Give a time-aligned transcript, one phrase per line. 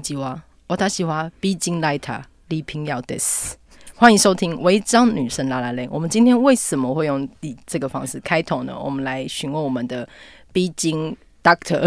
[0.00, 0.42] ちは。
[0.68, 3.58] 私は美人ライター李屏瑶です。
[3.94, 5.86] 欢迎收听《违章女生拉拉链》。
[5.92, 8.74] 我们今天为什么会用以这个方式开头呢？
[8.74, 10.08] 我们来询问我们的
[10.54, 11.82] 美人 Doctor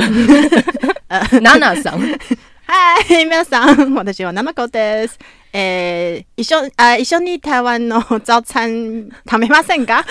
[1.42, 2.00] 娜娜桑。
[2.68, 5.18] 嗨，皆さん、私はナナコです。
[5.52, 10.06] えー、一绪啊，一绪に台湾の早餐食べませんか？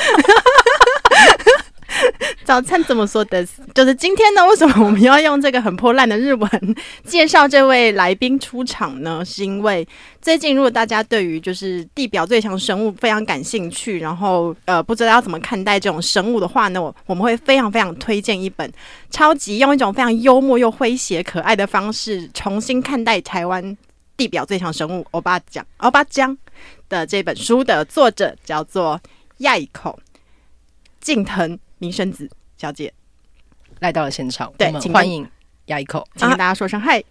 [2.43, 3.45] 早餐怎么说的？
[3.73, 9.23] 就是今天呢，为什么我们要用这个很破烂的日文介绍这位来宾出场呢？
[9.25, 9.87] 是因为
[10.21, 18.71] 最近，如果大家对于就是地表最强生物非常感兴趣，然后呃不知道要怎么看待这种生物的话呢，我我们会非常非常推荐一本
[19.09, 23.77] 超级用一种非常幽默又诙谐可爱的方式重新看待台湾
[24.17, 26.37] 地表最强生物欧巴讲欧巴江
[26.89, 28.99] 的这本书的作者叫做
[29.39, 29.99] 亚一口
[31.01, 32.93] 近藤明生子小姐。
[33.81, 35.29] 来到了现场，对，我们欢迎
[35.65, 37.03] 牙一口，请跟大家说声嗨。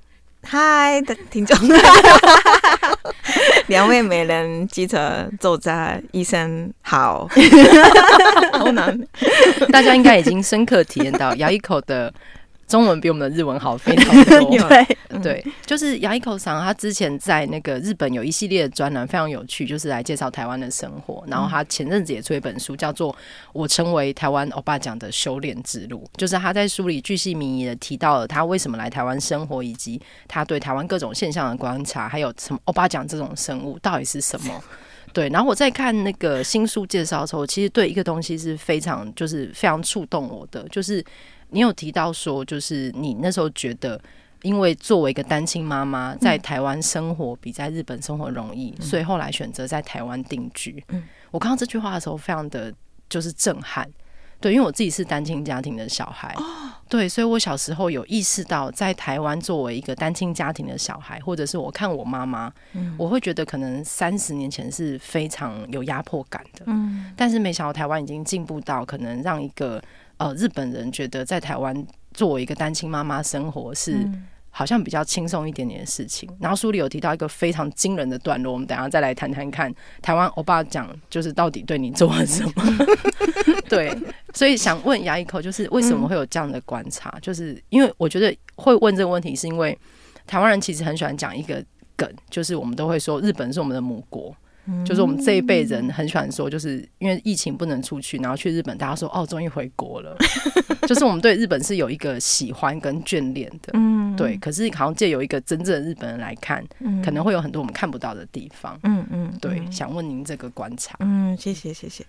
[0.44, 1.54] 嗨，的听众，
[3.68, 7.28] 两位美人记者作家医生好，
[8.58, 8.98] 好难，
[9.70, 12.10] 大家应该已经深刻体验到牙一口的
[12.72, 14.58] 中文比我们的日文好非常多。
[14.66, 21.22] 对对，就是牙一口桑，他之前在那个日本有一系列的专栏，非常有趣，就是来介绍台湾的生活。
[21.26, 23.12] 然后他前阵子也出一本书，叫做
[23.52, 34.64] 《我成为台湾欧巴讲的修炼之路》，就是他在书里巨细靡遗的提到了他为什么来台湾生活，以及他对台湾各种现象的观察，还有什么欧巴讲这种生物到底是什么。
[35.12, 41.04] 对，然后我在看那个新书介绍的时候，其实对一个东西是非常就是非常触动我的，就是
[41.52, 44.00] 你有提到说，就是你那时候觉得。
[44.42, 50.82] 因为作为一个单亲妈妈，在台湾生活比在日本生活容易，嗯、所以后来选择在台湾定居。
[50.88, 52.74] 嗯、我看到这句话的时候，非常的
[53.08, 53.88] 就是震撼。
[54.40, 56.42] 对，因为我自己是单亲家庭的小孩，哦、
[56.88, 66.64] 对，所以我小时候有意识到，在台湾作为一个单亲家庭的小孩，或者是我看我妈妈，嗯、我会觉得可能三十年前是非常有压迫感的。
[66.66, 69.80] 嗯，但是没想到台湾已经进步到可能让一个
[70.22, 73.94] 呃日本人觉得在台湾作为一个单亲妈妈生活是。
[73.94, 82.52] 嗯好像比较轻松一点点的事情，然后书里有提到一个非常惊人的段落，我们等一下再来谈谈看台湾欧巴讲就是到底对你做了什么。
[83.66, 83.90] 对，
[84.34, 87.18] 所以想问牙一口，就是为什么会有这样的观察？
[87.22, 89.76] 就是因为我觉得会问这个问题，是因为
[90.26, 91.64] 台湾人其实很喜欢讲一个
[91.96, 94.36] 梗，就是我们都会说日本是我们的母国。
[94.84, 100.16] 就是我们这一辈人很喜欢说，就是因为疫情不能出去，然后去日本，大家说哦，终于回国了。
[100.86, 104.36] 就是我们对日本是有一个喜欢跟眷恋的，嗯，对。
[104.36, 106.64] 可是好像借由一个真正的日本人来看，
[107.04, 109.60] 可能会有很多我们看不到的地方，嗯嗯，对。
[109.70, 112.04] 想问您这个观察，嗯，谢谢谢谢。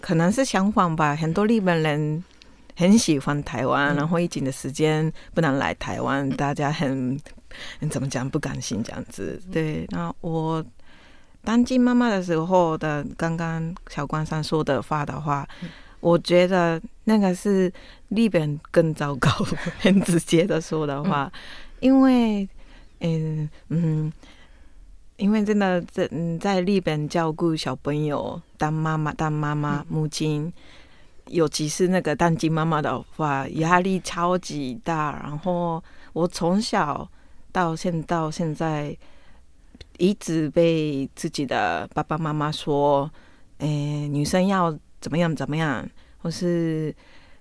[0.00, 2.24] 可能是相反吧，很多日本人
[2.74, 7.18] 很喜欢台湾，然后疫情的时间不能来台湾，大家很
[7.90, 9.40] 怎么讲不甘心这样子。
[9.52, 10.64] 对，那我。
[11.48, 17.72] 当亲妈妈的时候的，刚刚小关山说的话的话，嗯、我觉得那个是
[18.10, 19.30] 日本更糟糕，
[19.80, 21.40] 很直接的说的话，嗯、
[21.80, 22.46] 因为，
[23.00, 24.12] 嗯嗯，
[25.16, 30.52] 因为真的在嗯在日本照顾小朋友，当妈妈当妈妈母亲，嗯、
[31.28, 35.18] 尤其是那个单亲妈妈的话，压力超级大。
[35.22, 35.82] 然后
[36.12, 37.08] 我从小
[37.50, 38.94] 到现到现在。
[39.98, 43.10] 一直被自己的爸爸妈妈说，
[43.58, 45.86] 诶、欸，女生要怎么样怎么样，
[46.18, 46.94] 或是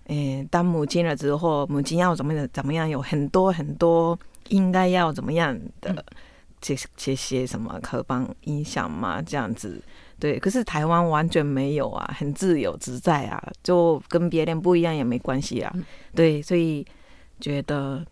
[0.05, 4.17] 诶、欸，当母亲了之后，母亲要怎么样怎么样，有很多很多
[4.49, 6.03] 应该要怎么样的
[6.59, 9.81] 这这些什么刻板印象嘛，这样子。
[10.19, 15.71] 对，可是台湾完全没有啊，很自由自在啊，就跟别人不一样也没关系啊。
[16.15, 16.83] 对，所以
[17.39, 18.03] 觉得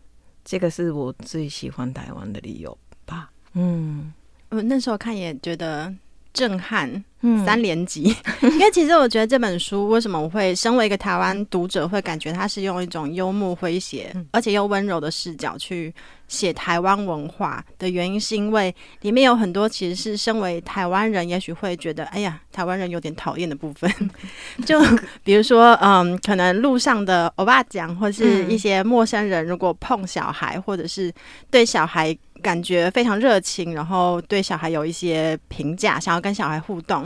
[0.44, 2.78] 这个是我最喜欢台湾的理由
[3.08, 3.32] 吧。
[3.54, 4.14] 嗯。
[4.50, 5.94] 我那时候看也觉得
[6.34, 7.04] 震撼，
[7.46, 8.16] 三连击。
[8.42, 15.94] 嗯、 因为其实我觉得这本书为什么我会身为一个台湾读者会感觉它是用一种幽默诙谐，而且又温柔的视角去
[16.28, 23.92] 写台湾文化的原因，是因为里面有很多其实是身为台湾人也许会觉得，哎呀，台湾人有点讨厌的部分。
[24.66, 24.82] 就
[25.24, 31.14] 比如说，嗯，可能路上的欧巴讲，或是一些陌生人，如果碰小孩，或者是
[31.50, 32.16] 对小孩。
[32.42, 37.04] 感觉非常热情，然后对小孩有一些评价，想要跟小孩互动。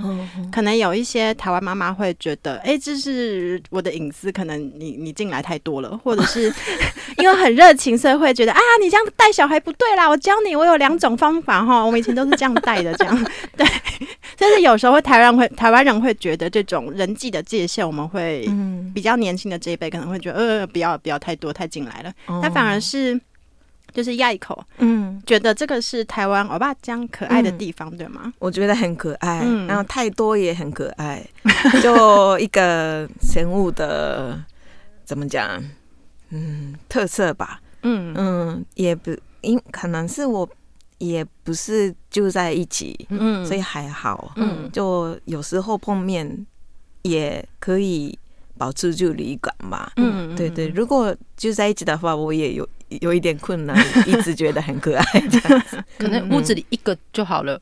[0.51, 6.51] 可能有一些台湾妈妈会觉得，哎，这是我的隐私，可能你你进来太多了，或者是
[7.17, 13.25] 因为很热情，所以会觉得啊，你这样带小孩不对啦，我教你，我有两种方法哈，我们以前都是这样带的，这样
[13.57, 13.65] 对。
[14.37, 18.47] 但是有时候会台湾会台湾人会觉得这种人际的界限，我们会
[18.93, 23.19] 比较年轻的这一辈可能会觉得，呃，不要不要太多太进来了，但反而是。
[23.93, 28.33] 就是亚口，嗯，觉得这个是台湾欧巴姜可爱的地方，嗯、对吗？
[28.39, 31.25] 我觉得很可爱，嗯、然后太多也很可爱，
[31.81, 34.39] 就一个神物的
[35.05, 35.61] 怎么讲，
[36.29, 38.13] 嗯，特色吧，嗯。
[38.17, 40.47] 嗯，也不因可能是我
[40.97, 46.45] 也不是住在一起，嗯，所以还好，嗯，就有时候碰面
[47.03, 48.18] 也可以
[48.59, 52.69] 保持住离感嘛，嗯，对对，如果就在一起的话，我也有。
[53.01, 53.77] 有一点困难，
[54.07, 55.77] 一直觉得很可爱这样子。
[55.99, 57.61] 可能屋子里一个就好了，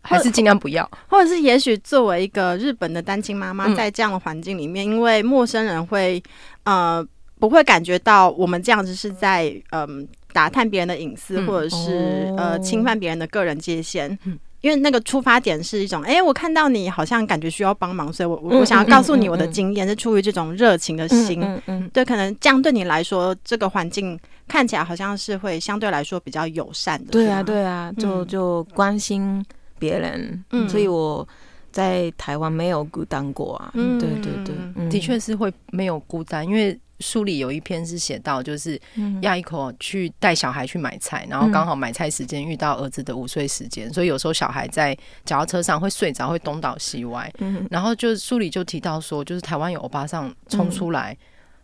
[0.00, 6.22] 还是尽量不要，或者是也许作为一个日本的单亲妈妈，在这样的环境里面，因为陌生人会
[6.64, 7.06] 呃
[7.38, 14.18] 不会感觉到我们这样子是在嗯打探别人的隐私，或者是呃侵犯别人的个人界限。
[14.66, 21.40] 因为那个出发点是一种，哎、欸，我看到你好像感觉需要帮忙，所以我我我想要告诉你我的经验，是出于这种热情的心。
[21.40, 24.18] 嗯嗯，对，可能这样对你来说，这个环境。
[24.48, 29.44] 看起来好像是会相对来说比较友善的，对啊，对啊，就就关心
[29.76, 31.26] 别人，嗯，所以我
[31.72, 38.80] 在台湾没有孤单过啊，嗯，对对对，的确是会没有孤单，因为书里有一篇是写到，就是
[39.22, 47.30] 亚一口去带小孩去买菜，然后刚好买菜时间遇到儿子的午睡时间，所以有时候小孩在脚踏车上会睡着，会东倒西歪，
[47.70, 51.16] 然后就书里就提到说，就是台湾有欧巴桑冲出来。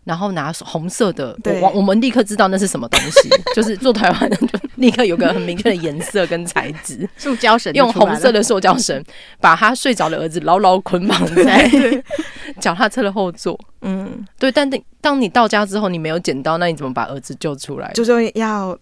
[0.05, 9.03] 然后拿红色的，对我我们立刻知道那是什么东西， 就是做台湾的就立刻有个很明确的颜色跟材质，塑胶绳，用红色的塑胶绳
[9.41, 11.71] 把他睡着的儿子牢牢捆绑在
[12.61, 13.59] 脚踏车的后座。
[13.83, 14.51] 嗯，对。
[14.51, 17.91] 但当当你到家之后，你没有捡到，那你怎么把儿子救出来？
[17.95, 18.77] 就是要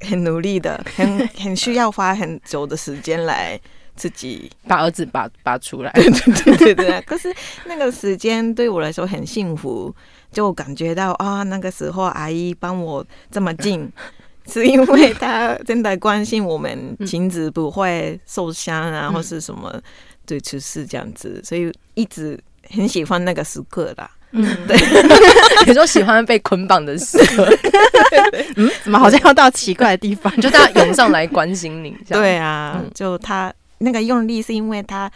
[0.00, 3.60] 很努力的，很 很需要花很久的时间来。
[3.94, 7.00] 自己把儿子拔拔出来，对对对对对。
[7.02, 7.28] 可是
[7.66, 9.94] 那个时间对我来说很幸福，
[10.32, 13.88] 就感觉到啊，那个时候阿姨帮我这么近，
[14.50, 19.72] 是因为她真的关心我们亲子不会受伤啊，或是什么
[20.26, 22.38] 对出事这样子，所以一直
[22.70, 24.10] 很喜欢那个时刻啦。
[24.32, 24.76] 嗯，对，
[25.66, 27.46] 有时候喜欢被捆绑的时刻。
[28.56, 30.34] 嗯，怎么好像要到奇怪的地方？
[30.40, 33.52] 就大家涌上来关心你，对啊，就他。
[33.84, 35.10] 那个用力是因为他，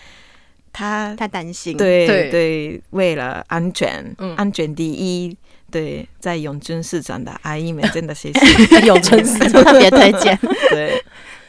[0.76, 5.34] 他他担心，对对，对，为了安全，嗯、安全第一。
[5.70, 8.80] 对，在永春市长的阿姨们真的谢谢。
[8.86, 9.64] 永春市长。
[9.64, 10.38] 特别推荐。
[10.70, 11.02] 对，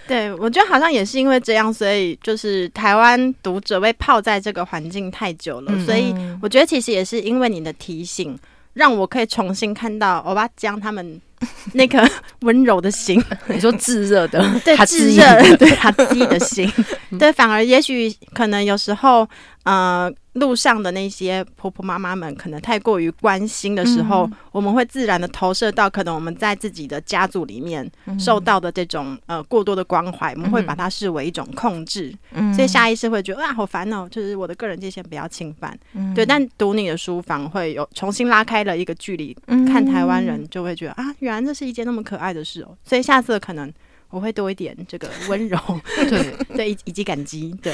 [0.07, 8.37] 对我觉得好像也是因为这样，所以就是台湾读者被泡在这个环境太久了，嗯、所以我觉得其实也是因为你的提醒，
[8.77, 11.19] 让我可以重新看到欧巴江他们。
[11.73, 12.03] 那颗
[12.41, 16.67] 温柔的心，你说炙热的， 对，炙热，对他自己的心，
[17.19, 19.27] 对，反而也许可能有时候，
[19.63, 20.11] 呃。
[20.39, 27.89] 路上的那些婆婆妈妈们，可能太过于关心的时候，嗯、我们会自然的投射到可能我们在自己的家族里面
[28.19, 36.25] 受到的这种呃过多的关怀，我们会把它视为一种控制，嗯、所以下意识会觉得啊好烦恼，就是我的个人界限不要侵犯，嗯、对。
[36.25, 42.77] 但读你的书房会有重新拉开了一个距离，嗯、看台湾人就会觉得啊，原来这是一件那么可爱的事哦。
[42.83, 43.71] 所以下次可能
[44.09, 45.57] 我会多一点这个温柔，
[46.09, 46.35] 对。
[46.55, 47.73] 对，以及感激，对。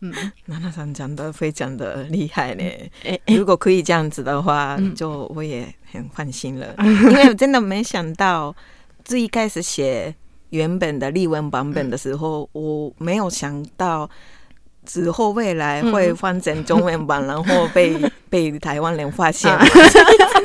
[0.00, 0.12] 嗯，
[0.46, 2.62] 娜娜桑讲的非常的厉害呢。
[3.04, 6.74] 哎欸、如果可以这样子的话，嗯、就我也很放心了。
[6.78, 8.54] 嗯、 因为我真的没想到，
[9.04, 10.14] 最一开始写
[10.50, 14.08] 原本的例文版本的时候，嗯、我没有想到。
[14.84, 17.96] 之后未来会换成中文版，嗯、然后被
[18.28, 19.50] 被台湾人发现，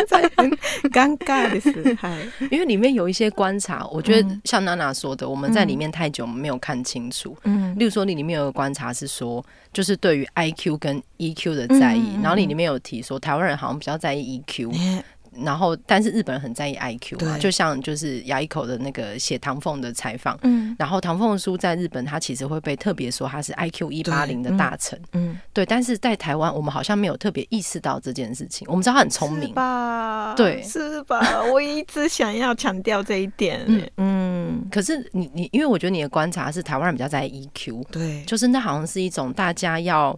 [0.08, 0.50] 在很
[0.92, 2.10] 尴尬的时候，
[2.52, 7.36] 因为里面有一些观察，我觉得像娜娜说的，我们在里面太久没有看清楚。
[7.44, 9.44] 嗯，例如说你里面有个观察是说，
[9.74, 14.72] 就是对于 IQ 跟 EQ 的在意，嗯、然后你里面有提说台湾人好像比较在意 EQ。
[14.74, 15.04] 嗯
[15.44, 28.68] 然后，但是日本人很在意 IQ 嘛，就像就是牙一口的那个写唐凤的采访，嗯，然后唐凤的书在日本，他其实会被特别说他是 IQ 一八零的大臣，嗯，嗯对，但是在台湾，我们好像没有特别意识到这件事情。
[28.70, 30.34] 我们知道他很聪明吧？
[30.36, 31.42] 对，是吧？
[31.52, 40.18] 我一直想要强调这一点， 嗯，嗯可是你你，因为我觉得你的观察是台湾人比较在意 EQ，对，就是那好像是一种大家要。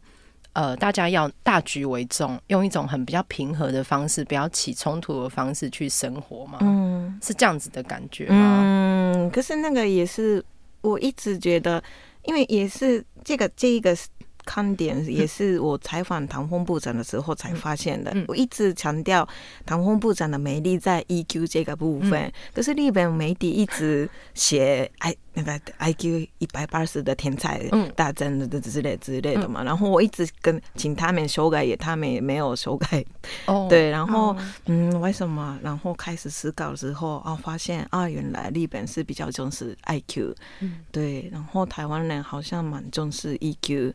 [0.54, 6.60] 呃，大家要大局为重，用一种很比较平和的方式，不要起冲突的方式去生活嘛。
[6.62, 8.62] 嗯，是这样子的感觉吗？
[8.64, 10.44] 嗯，可是那个也是
[10.82, 11.82] 我一直觉得，
[12.26, 13.96] 因为也是这个这一个
[14.44, 18.12] 看点，也是我采访唐风部长的时候才发现的。
[18.14, 19.26] 嗯，我一直强调
[19.66, 25.16] 唐风部长的美丽在 EQ 这个部分，嗯，可是日本媒体一直写哎。
[25.34, 27.64] 那个 IQ 一百八十的天才
[27.96, 33.04] 大战的之类之类的嘛，嗯、然后我一直跟请他们修改，也他们也没有修改。
[33.46, 35.58] 哦， 对，然后、哦、嗯，为什么？
[35.64, 43.94] 然后开始思考之后，啊，发现啊，原来日本是比较重视 IQ，嗯，对，然后台湾人好像蛮重视 EQ，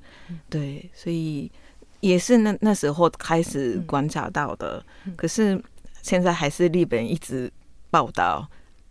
[0.48, 1.52] 对，所以
[2.00, 4.82] 也是那那时候开始观察到的。
[5.04, 5.62] 嗯、可是
[6.00, 7.52] 现在还是日本一直
[7.90, 8.48] 报道。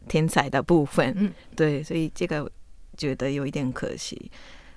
[0.08, 2.50] 天才的部分，嗯，对，所以这个
[2.98, 4.32] 觉得有一点可惜。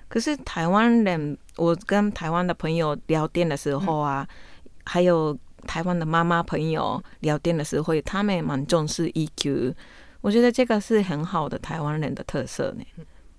[0.07, 9.73] 可是台湾人，我跟台湾的朋友聊天的时候啊，嗯、还有台湾的妈妈朋友聊天的时候，他们也蛮重视 EQ。
[10.21, 12.83] 我觉得这个是很好的台湾人的特色呢。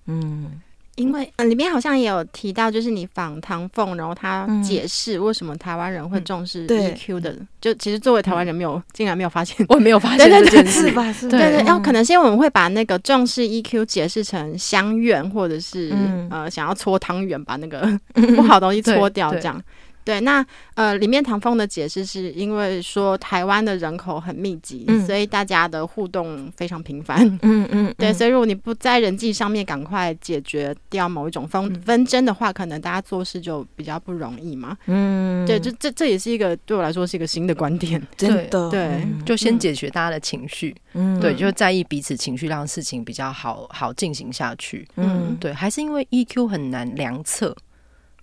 [0.05, 0.61] 嗯。
[1.01, 7.31] 因为嗯，里面好像也有提到，就是你访唐凤，然后他解释为什么台湾人会重视 EQ 的。
[7.31, 11.13] 嗯、就其实作为台湾人，没有竟然没有发现，我也没有发现这件事吧？
[11.21, 17.87] 对对，然后可能是因为我们会把那个重视 EQ 解释成相愿，或者是、嗯、呃想要搓汤圆，把那个
[18.35, 19.61] 不好东西搓掉这样。
[20.03, 27.25] 对，那呃，里面唐凤的解释是因为说台湾的人口很密集，嗯、所以大家的互动非常频繁。
[27.43, 34.77] 嗯 嗯，对，所以如果你不在人际上面赶快解决掉某一种纷纷争的话，可能大家做事就比较不容易嘛。
[34.87, 38.01] 嗯，对，这这这也是一个对我来说是一个新的观点。
[38.17, 40.75] 真的，对，嗯、就先解决大家的情绪。
[40.93, 44.87] 嗯，对，就在意彼此情绪，让事情比较好好进行下去。
[44.95, 47.55] 嗯，对，还是因为 EQ 很难量测。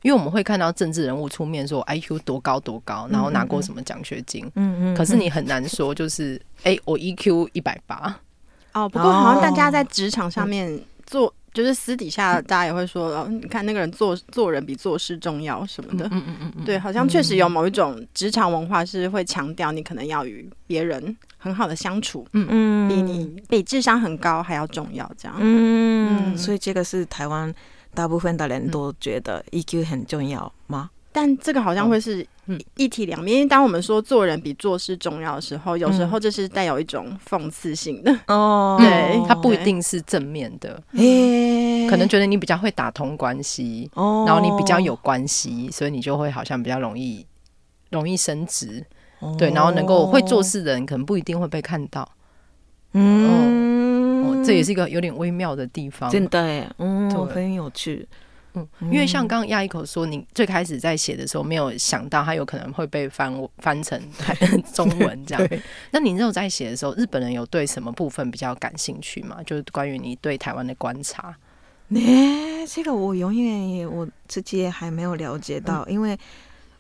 [0.09, 4.43] 因为我们会看到政治人物出面说 IQ 多高多高，然后拿过什么奖学金。
[4.55, 4.97] 嗯嗯。
[4.97, 8.19] 可是你很难说，就是哎、欸，我 EQ 一百八。
[8.73, 16.09] 哦，不过好像大家在职场上面做，就是私底下大家也会说，哦，你看那个人做做人比做事重要什么的。
[16.11, 16.65] 嗯嗯嗯。
[16.65, 22.27] 对，好像确实有某一种职场文化是会强调你可能要与别人很好的相处。
[22.33, 22.89] 嗯嗯。
[22.89, 25.37] 比你比智商很高还要重要，这样。
[25.39, 26.35] 嗯。
[26.39, 27.55] 所以这个是台湾。
[27.99, 30.89] 大部分的人都觉得 EQ 很重要吗？
[31.11, 32.25] 但这个好像会是
[32.77, 33.39] 一体两面。
[33.39, 38.77] 因为当我们说做人比做事重要的时候，有时候这是带有一种讽刺性的哦。
[38.81, 40.81] 对，它不一定是正面的。
[41.91, 47.27] 可能觉得你比较会打通关系，然后你比较有关系，所以你就会好像比较容易
[47.91, 48.87] 容易升职。
[49.37, 52.09] 对，然后能够会做事的人，可能不一定会被看到。
[52.93, 53.98] 嗯。
[54.45, 58.07] 这也是一个有点微妙的地方，真的耶，嗯，对很有趣，
[58.55, 64.01] 嗯，因为像刚刚亚一口说，你最开始在写的时候没有想到它有可能会被翻翻成
[64.73, 65.49] 中文这样，
[65.93, 69.39] 那你那时候在写的时候，日本人有对什么部分比较感兴趣吗？
[69.45, 71.37] 就是关于你对台湾的观察，
[71.89, 76.19] 呢、欸，这个我永远也我自己也还没有了解到，嗯、因为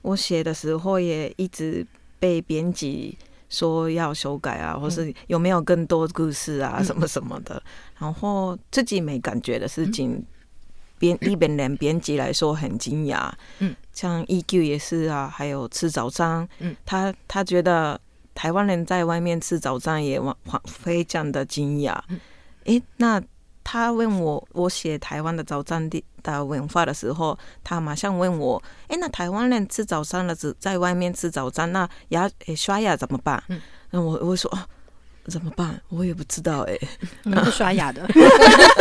[0.02, 1.86] 我写的时候也一直
[2.18, 3.16] 被编辑。
[3.48, 7.54] 说要修改啊，或是有没有更多故事啊，什么什么的。
[7.56, 7.62] 嗯、
[8.00, 10.22] 然后自己没感觉的事情，
[10.98, 13.30] 编日本人编辑来说很惊讶。
[13.58, 16.48] 嗯，像 EQ 也是啊，还有吃早餐。
[16.58, 18.00] 嗯，他他觉得
[18.34, 20.20] 台湾人在外面吃早餐也
[20.64, 21.98] 非常的惊讶。
[22.08, 22.20] 嗯，
[22.64, 23.22] 诶，那。
[23.70, 33.60] 他问我，我写台湾的早餐的的文化的时候，他马上问我：“哎，那台湾人吃早餐了，只在外面吃早餐，那牙诶刷牙怎么办？”嗯，
[33.90, 34.50] 那我我会说。
[35.28, 35.78] 怎么办？
[35.90, 36.88] 我也不知道哎、欸，
[37.24, 38.00] 你们不刷牙的，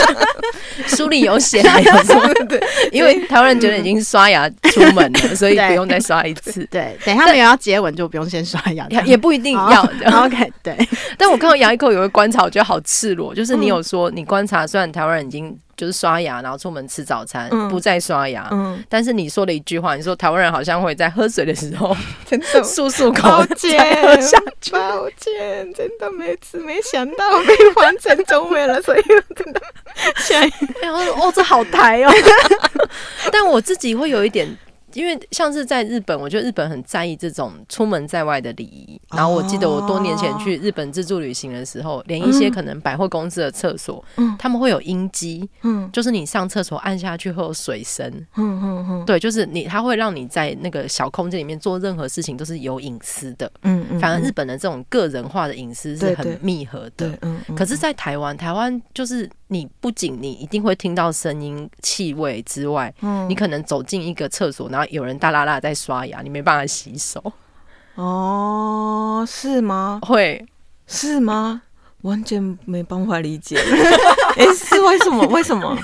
[0.87, 2.57] 书里有写，有说对，
[2.89, 6.65] 因为台湾人觉得已经刷牙出门了，所以不用再刷一次。
[6.71, 9.83] 对，等他们要接吻就不用先刷牙，也不一定要。
[10.23, 10.87] OK，对。
[11.17, 15.57] 但我看到鸭一口有个观察，我觉得好赤裸，就是你有说你观察，虽然台湾人已经。
[15.77, 18.47] 就是刷牙，然后出门吃早餐，嗯、不再刷牙。
[18.49, 21.95] 嗯，但是你说了一句话，你说台湾人好像会在喝水的时候
[22.25, 24.71] 真的漱漱口，再喝下去。
[24.71, 29.03] 抱歉，真的没次没想到被换成中文了，所以
[29.35, 29.61] 真的
[30.17, 30.41] 想，
[30.81, 32.11] 然后哦，这好台哦。
[33.31, 34.47] 但我自己会有一点。
[34.93, 38.99] 因为像是在日本，我觉得日本很在意这种出门在外的礼仪。
[39.11, 44.03] 然后我记得我多年前去日本自助旅行的时候，连一些可能百货公司的厕所，
[44.39, 45.89] 他们会有音机，嗯。
[45.91, 49.05] 就是你上厕所按下去会有水声，嗯嗯嗯。
[49.05, 57.17] 对，就是你，它会让你在那个小空间里面做任何事情都是有隐私的，嗯反而日本的这种个人化的隐私是很密合的，
[57.55, 59.29] 可是，在台湾，台湾就是。
[59.49, 67.21] 你不仅你一定会听到声音、气味之外，嗯，你可能走进一个厕所，然后有人大啦啦在刷牙，你没办法洗手。
[67.95, 69.99] 哦，是吗？
[70.03, 70.45] 会
[70.85, 71.61] 是吗？
[72.01, 73.57] 完全没办法理解。
[73.57, 75.25] 哎、欸，是为什么？
[75.27, 75.77] 为什么？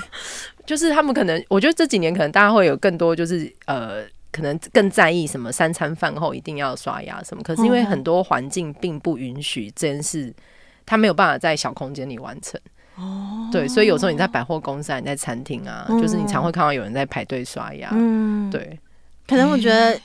[0.64, 7.42] 就是他们可能，我觉得这几年可能大家会有更多，就是呃，可能更在意什么三餐饭后一定要刷牙什么。
[7.42, 10.32] 可是因为很多环境并不允许这件事，
[10.86, 12.58] 他没有办法在小空间里完成。
[12.96, 17.90] 哦，对，所以有时候你在百货公司、啊，你在餐厅啊，嗯、就是你常会看到有人在排队刷牙。
[17.92, 18.78] 嗯，对，
[19.26, 19.98] 可能我觉得，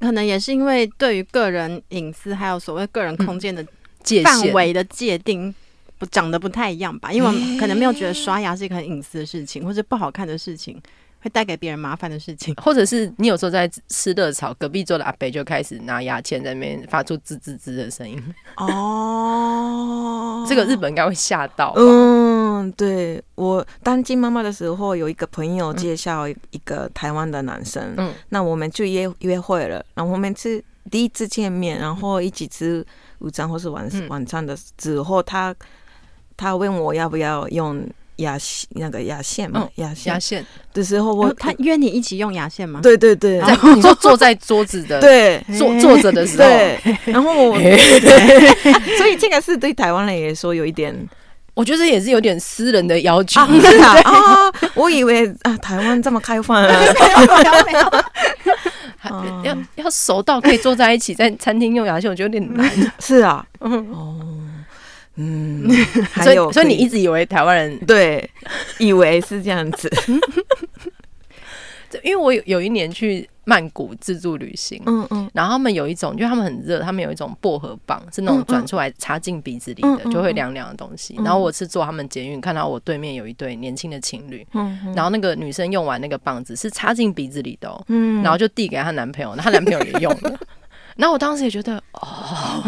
[0.00, 3.64] 可能也是因为对于个人隐私还有所谓个人空间的
[4.02, 5.54] 界范围的界定
[5.98, 10.80] 不长得不太一样吧，因为我们可能没有觉得刷牙是一个很隐私的事情，或者不好看的事情。
[11.18, 18.22] 会带给别人麻烦的事情，或者是你有时候在吃热炒，隔壁桌的阿伯就开始拿牙签在那边发出吱吱吱的声音。
[18.58, 21.72] 哦， 这个日本应该会吓到。
[21.74, 22.15] 嗯，
[22.72, 32.84] 对，我当金妈妈的时候，有一个朋友介绍一个台湾的男生，嗯，那我们就约约会了，然后我们是第一次见面，然后一起吃
[33.20, 35.54] 午餐或是晚晚餐的时候，他
[36.36, 37.86] 他问我要不要用。
[38.16, 40.42] 牙线那个牙线嘛，牙线牙线
[40.72, 42.80] 的时候，我他约你一起用牙线吗？
[42.82, 47.58] 对对对，在你说坐在桌子的 对坐坐着的时候，对然后我
[48.96, 50.96] 所以这个是对台湾人也说有一点，
[51.56, 53.40] 我觉得也是有点私人的要求。
[53.40, 53.48] 啊。
[54.76, 56.70] 我以为啊，台湾这么开放啊，
[59.42, 62.92] 要要熟到可以坐在一起在餐厅用牙线，我觉得有点难。
[63.00, 64.20] 是啊，哦。
[65.18, 65.66] 嗯，
[66.22, 68.28] 所以所以你一直以为台湾人对，
[68.76, 69.90] 以为是这样子，
[72.02, 81.14] 因为我有有一年去曼谷自助旅行，嗯嗯，然后他们有一种，因为他们很热，他们有一种薄荷棒，是那种转出来插进鼻子里的，就会凉凉的东西。
[81.24, 90.36] 然后我是坐他们捷运，看到我对面有一对年轻的情侣，嗯，然后那个女生用完那个棒子是插进鼻子里的，嗯，然后就递给她男朋友，她男朋友也用了。
[90.96, 92.64] 然后我当时也觉得，哦，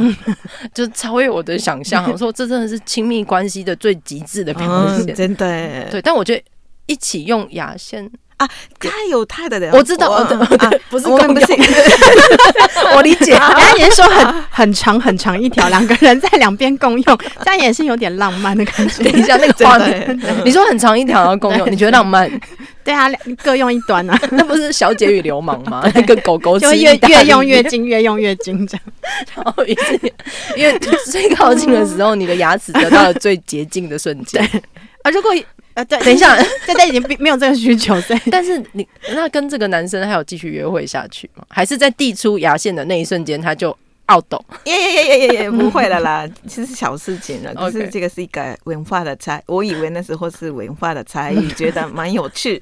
[0.72, 2.08] 就超越我的想象。
[2.12, 5.90] 我说这真的是亲密关系的最极致的表现，嗯、真的。
[5.90, 6.44] 对，但我觉得
[6.86, 8.08] 一起用牙线
[8.38, 8.48] 啊，
[8.78, 10.24] 他有他的，我知道，我
[10.90, 11.52] 不是，我们不是，
[12.94, 13.32] 我理解。
[13.36, 19.02] 刚刚也说很很长很长一条，两个人在两边共用，这样也是有点浪漫的感觉。
[19.02, 22.30] 等一下那个画面，你说很长一条要共用，你觉得浪漫？
[22.84, 23.06] 对啊，
[23.42, 25.82] 各用一端啊，那不是小姐与流氓吗？
[25.94, 28.82] 那个狗狗就越越用越精，越用越精这样。
[29.34, 30.00] 然后于是，
[30.56, 30.78] 因为
[31.10, 34.42] 最靠近的时候，你的牙齿得到了最洁净的瞬间。
[35.02, 35.32] 啊，如果
[35.78, 36.36] 呃，对，等一下，
[36.66, 38.20] 现在已经没有这个需求，对。
[38.30, 41.44] 但是你那跟这个男生还有继续约会下去吗？
[41.48, 43.76] 还是在递出牙线的那一瞬间他就？
[44.08, 47.54] 奥懂，也也也也也也不会了啦，其实小事情了。
[47.54, 52.58] 可是这个是一个文化的差，我以为那时候是文化的差异，觉得蛮有趣，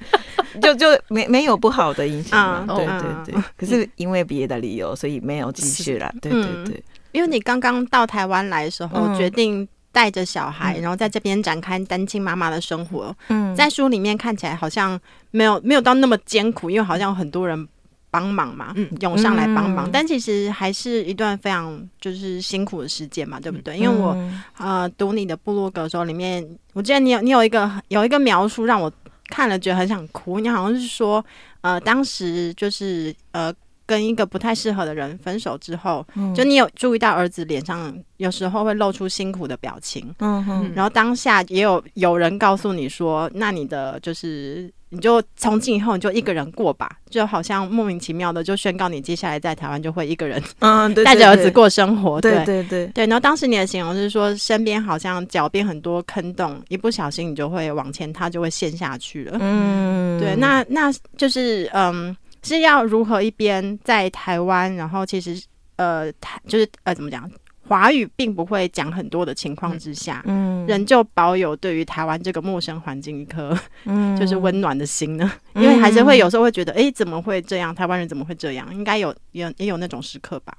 [0.61, 2.75] 就就没没有不好的影响嘛。
[2.75, 6.13] 对对对，可是因为别的理由，所以没有继续了。
[6.21, 9.65] 对对对，因为你刚刚到台湾来的时候，决定
[9.97, 13.15] 带着小孩，然后在这边展开单亲妈妈的生活。
[13.29, 14.99] 嗯，在书里面看起来好像
[15.31, 17.67] 没有没有到那么艰苦，因为好像有很多人。
[18.09, 23.77] 帮忙嘛，涌上来帮忙，嗯、但其实还是一段非常就是辛苦的时间嘛，对不对？
[23.77, 24.17] 因为我
[24.57, 28.91] 呃读你的部落格的时候，里面我记得你有你有一个有一个描述让我
[29.29, 31.23] 看了觉得很想哭，你好像是说
[31.61, 33.53] 呃当时就是呃
[33.87, 44.71] 跟一个不太适合的人分手之后，嗯、就你有注意到儿子脸上有时候会露出辛苦的表情，嗯哼，然后当下也有有人告诉你说，那你的就是。
[44.89, 53.05] 你就从今以后你就一个人过吧，就好像莫名其妙的就宣告你接下来在台湾就会一个人，嗯， 带着儿子过生活，对对对对。
[53.05, 59.37] 然后当时你的形容是说，身边好像脚边很多坑洞，一不小心你就会往前踏，就会陷下去了。
[59.41, 62.15] 嗯，对，那那就是嗯，
[62.47, 65.43] 是要如何一边在台湾，然后其实
[65.75, 67.29] 呃，台就是呃，怎么讲？
[67.67, 75.29] 华语并不会讲很多的情况之下，嗯，仍旧保有对于台湾这个陌生环境一颗，嗯，就是温暖的心呢。
[75.53, 77.75] 嗯、因为还是会有时候会觉得，哎、欸，怎么会这样？
[77.75, 78.73] 台湾人怎么会这样？
[78.73, 80.57] 应该有有也有那种时刻吧。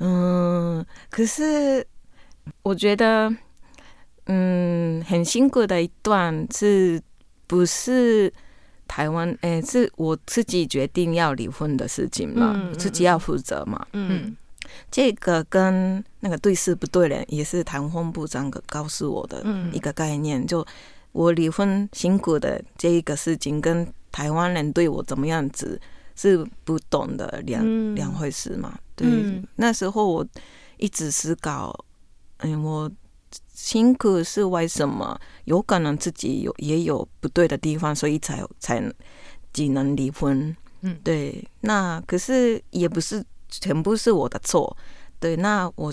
[0.00, 1.82] 嗯，可是
[2.62, 3.34] 我觉得，
[4.26, 7.00] 嗯，很辛苦的一段是
[7.46, 8.30] 不是
[8.88, 9.30] 台湾？
[9.42, 14.24] 哎、欸，是我自己决定要离婚的事情嘛，嗯、自己要负责嘛，嗯。
[14.24, 14.36] 嗯
[14.90, 20.46] 这个跟那个对事不对人，也是唐凤部长告诉我的一个概念。
[20.46, 20.66] 就
[21.12, 25.80] 我离婚辛苦的这一个事情，跟台湾人对我怎么样子
[26.14, 28.78] 是不懂的两两回事嘛。
[28.94, 29.08] 对，
[29.56, 30.26] 那时候我
[30.76, 31.74] 一直思考，
[32.38, 32.90] 嗯，我
[33.52, 35.18] 辛苦是为什么？
[35.44, 38.82] 有可能自己有也有不对的地方，所以才才
[39.52, 40.56] 只能离婚。
[40.82, 41.46] 嗯，对。
[41.60, 43.24] 那可是也不是。
[43.50, 44.76] 全部是我的错，
[45.18, 45.90] 对，那我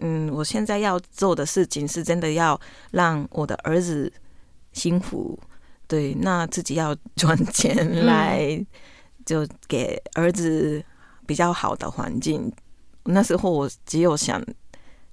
[0.00, 4.12] 嗯，我现在要做的事情是真的要让我的儿子
[4.72, 5.38] 幸福，
[5.86, 8.60] 对，那自己要赚钱来
[9.24, 10.84] 就给儿子
[11.26, 12.52] 比较好的环境。
[13.04, 14.44] 那时候我只有想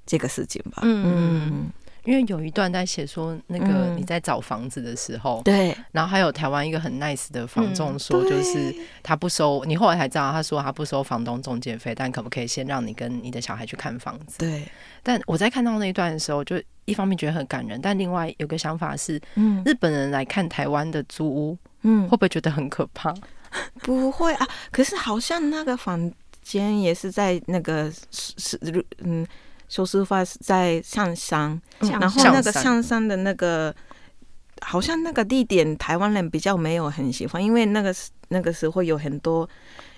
[0.08, 1.52] 这个事情吧，嗯。
[1.52, 1.72] 嗯
[2.08, 14.38] 因为有一段在写说，那个你在找房子的时候，对、嗯，然后还有台湾一个很 nice 的房仲说，就是他不收，你后来才知道，他说他不收房东中介费，但可不可以先让你跟你的小孩去看房子？
[14.38, 14.64] 对。
[15.04, 23.14] 但我在看到那一段的时候，就一方面觉得很感人，但另外有个想法是，嗯，日本人来看台湾的租屋，嗯，会不会觉得很可怕？
[23.82, 26.10] 不会啊，可是好像那个房
[26.42, 29.28] 间也是在那个是是嗯。
[29.68, 33.76] 说实话，是在象山，然后那个象山的那个，
[34.62, 37.94] 好像那个地点台湾人比较没有很喜欢，因为那个
[38.30, 39.48] 那个时候有很多，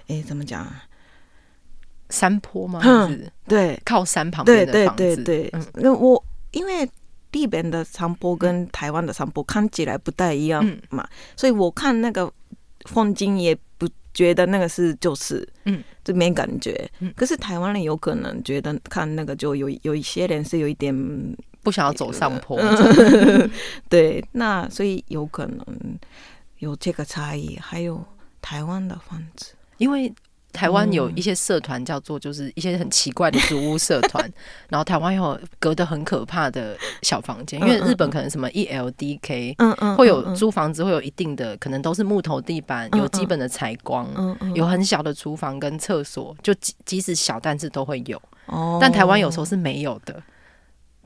[0.07, 0.67] 哎，怎么讲？
[2.09, 2.81] 山坡吗？
[2.83, 5.03] 嗯，对，靠山旁边的房子。
[5.03, 6.89] 对对对对，那我因为
[7.31, 12.31] 日本的山坡跟台湾的山坡看起来不太一样嘛，所以我看那个
[12.85, 13.61] 风景也不。
[14.13, 16.89] 觉得那个是就是，嗯，就没感觉。
[16.99, 20.93] 嗯、可是台湾人有可能觉得看那个就有有一些人是有一点
[21.61, 22.59] 不想要走上坡，
[23.89, 25.65] 对，那所以有可能
[26.59, 27.57] 有这个差异。
[27.61, 28.03] 还有
[28.41, 30.13] 台湾的房子，因为。
[30.51, 34.33] 台湾有一些社团叫做，就是一些很奇怪的租屋社团，嗯、
[34.69, 44.09] 然后台湾有隔得很可怕的小房间，嗯、因为日本可能什么 ELDK，嗯嗯，会有租房子会有一定的，可能都是木头地板，有基本的采光，
[44.55, 48.21] 有很小的厨房跟厕所，就即即使小，但是都会有。
[48.47, 50.21] 哦，但台湾有时候是没有的，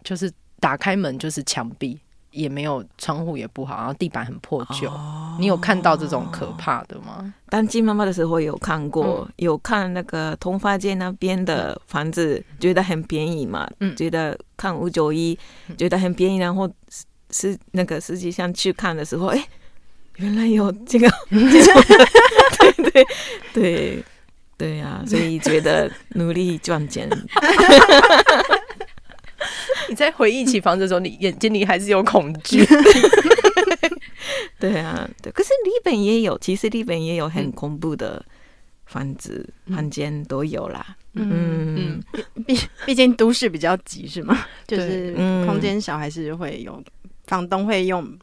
[0.03, 1.99] 就是打开门就是墙壁。
[2.33, 4.89] 也没有窗户也不好，然后地板很破旧。
[4.89, 7.33] 哦、你有看到这种可怕的吗？
[7.47, 13.69] 当金妈妈的时候有看过，嗯、有看那个同发街那边的房子，觉得很便宜嘛。
[13.79, 15.37] 嗯，觉得看五九一
[15.77, 16.67] 觉得很便宜，然后
[17.29, 19.47] 是那个实际上去看的时候，哎、欸，
[20.17, 23.05] 原来有这个，对对
[23.53, 24.03] 对
[24.57, 27.07] 对呀，所以觉得努力赚钱。
[29.89, 32.65] 你在回忆起房子的时候，你眼睛里还是有恐惧。
[34.59, 35.31] 对啊，对。
[35.31, 38.23] 可是日本也有，其实日本也有很恐怖的
[38.85, 40.95] 房子、房间都有啦。
[41.13, 42.03] 嗯嗯，
[42.45, 44.45] 毕毕竟都市比较挤，是吗？
[44.65, 45.13] 就是
[45.45, 46.81] 空间小，还是会有
[47.25, 48.17] 房东会用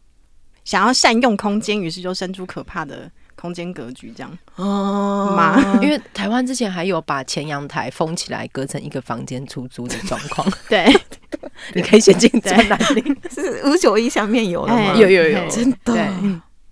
[0.64, 3.10] 想要善用空间，于是就生出可怕的。
[3.36, 10.46] 空间格局这样哦，妈，因为台湾之前还有把前阳台封起来，隔成一个房间出租的状况。
[10.68, 10.84] 对，
[11.74, 14.94] 你可以选进专栏里， 是五九一下面有了吗？
[14.94, 16.08] 有有有，真的，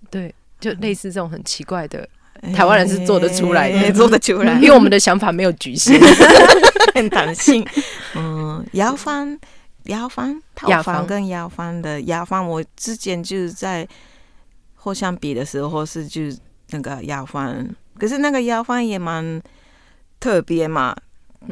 [0.09, 2.07] 对，就类似这种很奇怪的，
[2.55, 5.99] 台湾人是做得出来的，做得出来， 因为我们的想法没有局限，
[6.93, 7.65] 很弹性。
[8.15, 9.37] 嗯，雅房，
[9.83, 13.87] 雅房，套房跟雅房的雅房，我之前就是在
[14.75, 16.21] 互相比的时候是就。
[16.71, 19.41] 那个雅房，可是那个雅房也蛮
[20.19, 20.95] 特别嘛，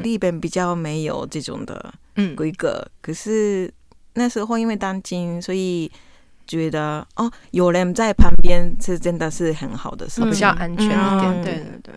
[0.04, 1.92] 日本比较没有这种的
[2.36, 2.80] 规格。
[2.86, 3.74] 嗯、可是
[4.14, 5.92] 那时候因为单亲，所以
[6.46, 11.24] 觉得哦，有人在旁边是真的是很好的事，比较安全一点。
[11.24, 11.94] 嗯、对对对。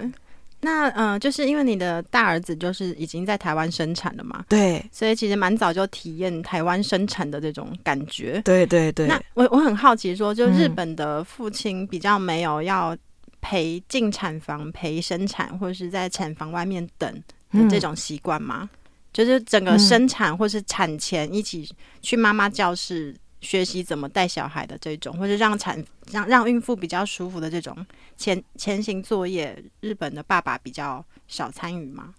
[0.60, 8.42] 那嗯、呃，就是因为你的大儿子就是已经在台湾生产了嘛，对，所以其实蛮早就体验台湾生产的这种感觉。
[8.44, 9.06] 对对对。
[9.06, 12.96] 那我我很好奇说，就日本的父亲比较没有要。
[13.42, 17.10] 陪进产房陪生产，或者是在产房外面等
[17.52, 18.68] 的这种习惯吗？
[18.70, 18.78] 嗯、
[19.12, 21.68] 就是整个生产或是产前一起
[22.00, 27.76] 去妈妈教室学习怎么带小孩的这种，或者让产让让孕妇比较舒服的这种
[28.16, 32.14] 前前行作业，日本的爸爸比较少参与吗？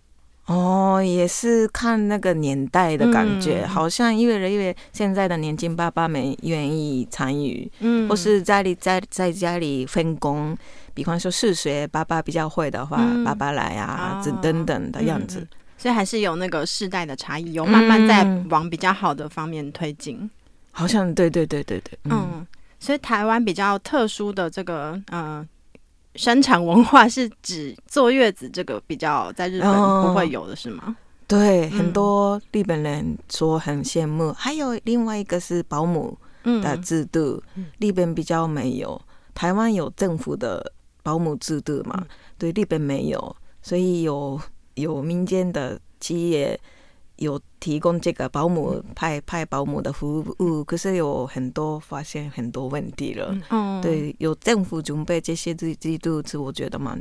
[0.48, 10.58] 哦，也是看那个年代的感觉，嗯、好像越来越现在的年轻爸爸们愿意参与，嗯，或是在里在在家里分工。
[10.94, 15.48] 比方说，数学爸爸比较会的话，嗯、爸爸来啊，这、哦、等等的样子、嗯，
[15.82, 20.30] 所以还是有那个世代的差异，有慢慢在往比较好的方面推进、嗯。
[20.70, 22.48] 好像对对对对对，嗯，嗯，
[22.80, 25.48] 所以台湾比较特殊的这个嗯、呃、
[26.14, 30.84] 生产文化是指坐月子，这个比较在日本不会有的是吗？
[30.86, 30.96] 哦、
[31.28, 34.32] 对，嗯、很多日本人说很羡慕。
[34.34, 39.02] 还有另外一个是保姆的制度，嗯、日本比较没有，
[39.34, 40.72] 台湾有政府的。
[41.04, 42.06] 保姆制度嘛，
[42.38, 44.40] 对，日本没有，所以有
[44.76, 46.60] 有民间的企业
[47.18, 53.38] 有提供这个保姆派派保姆的服务，可是有很多发现很多问题了。
[53.50, 57.00] 嗯，对，有政府准备这些制制度，是我觉得蛮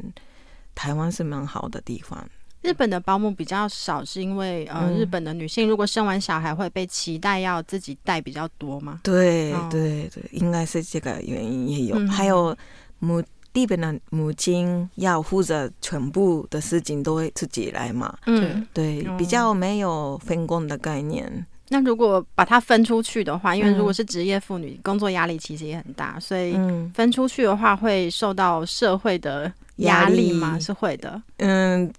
[0.75, 2.23] 台湾是蛮好的地方。
[2.63, 9.01] 日本的保姆比较少，是因为呃，日本的女性如果生完小孩会被期待要自己带比较多吗？
[9.03, 12.55] 对对对，应该是这个原因也有，还有
[12.99, 13.23] 母。
[13.53, 18.17] 日本的母亲要负责全部的事情都会自己来嘛？
[18.27, 26.57] 嗯，对，比较没有分工的概念，那如果把它分出去的话，因为如果是职业妇女，工作压力其实也很大，所以
[26.95, 30.59] 分出去的话会受到社会的压力吗？
[30.59, 31.21] 是会的。
[31.39, 31.93] 嗯，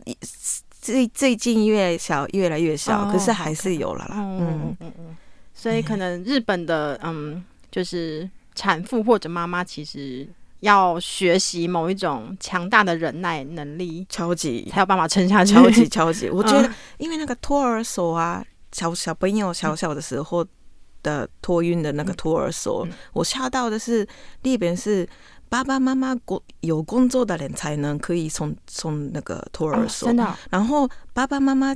[0.81, 4.15] 最最近越小越来越小，可是还是有了啦。
[4.17, 5.17] 嗯嗯嗯。
[5.53, 10.27] 所以可能日本的嗯，就是产妇或者妈妈，其实
[10.61, 15.53] 要学习某一种强大的忍耐能力，超级才有办法撑下去。
[15.53, 18.43] 超级超级， 我觉得因为那个托儿所啊。
[18.73, 20.47] 小小朋友小小的时候
[21.03, 24.07] 的托运的那个托儿所，嗯、我吓到的是，
[24.43, 25.05] 那边是
[25.49, 30.37] 爸爸妈妈工有工作的人才能可以送送那个托儿所，哦，真的。
[30.49, 31.75] 然后爸爸妈妈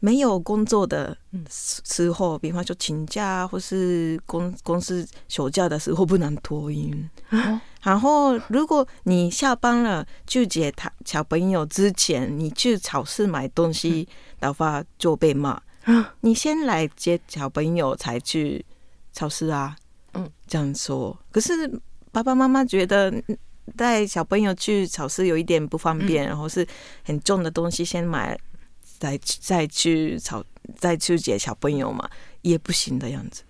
[0.00, 1.16] 没有工作的
[1.48, 7.08] 时候，比方说请假或是公公司休假的时候不能托运。
[7.30, 14.08] 哦、然后如果你下班了去接他小朋友之前，你去超市买东西
[14.40, 15.60] 的话就被骂。
[16.20, 18.64] 你先来接小朋友才去
[19.12, 19.76] 超市啊？
[20.14, 21.16] 嗯，这样说。
[21.30, 21.70] 可是
[22.10, 23.12] 爸爸妈妈觉得
[23.76, 26.66] 带小朋友去超市有一点不方便，嗯、然后是
[27.04, 28.38] 很重的东西先买，
[28.98, 30.42] 再再去超
[30.78, 32.08] 再去接小朋友嘛，
[32.40, 33.42] 也不行的样子。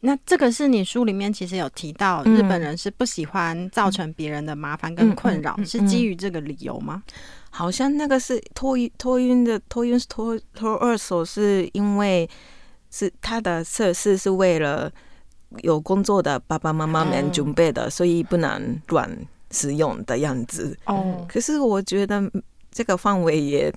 [0.00, 7.02] 那这个是你书里面其实有提到，日本人是不喜欢造成别人的麻烦跟困扰，嗯、是基于这个理由吗？
[7.50, 12.26] 好像那个是托运托运的托运托托二手，是因为
[12.90, 14.90] 是他的设施是为了
[15.58, 19.10] 有工作的爸爸妈妈们准备的，所以不能乱
[19.50, 20.74] 使用的样子。
[20.86, 22.22] 哦，可是我觉得
[22.70, 23.70] 这个范围也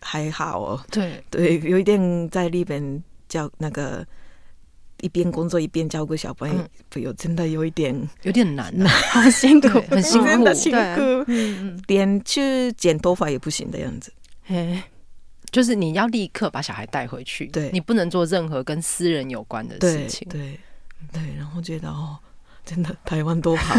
[0.00, 0.80] 还好哦。
[0.90, 4.06] 对对，有一点在日本叫那个。
[5.00, 6.48] 一边工作一边照顾小朋
[6.96, 8.72] 友，真的有一点有点难，
[9.10, 11.78] 好辛苦， 很辛苦，辛苦。
[11.86, 14.12] 连去剪头发也不行的样子，
[14.46, 14.82] 哎，
[15.50, 20.58] 就是你要立刻把小孩带回去，对，你不能做任何跟私人有关的事情，对
[21.12, 22.18] 对，然后觉得哦。
[22.68, 23.74] 真的，台湾多好，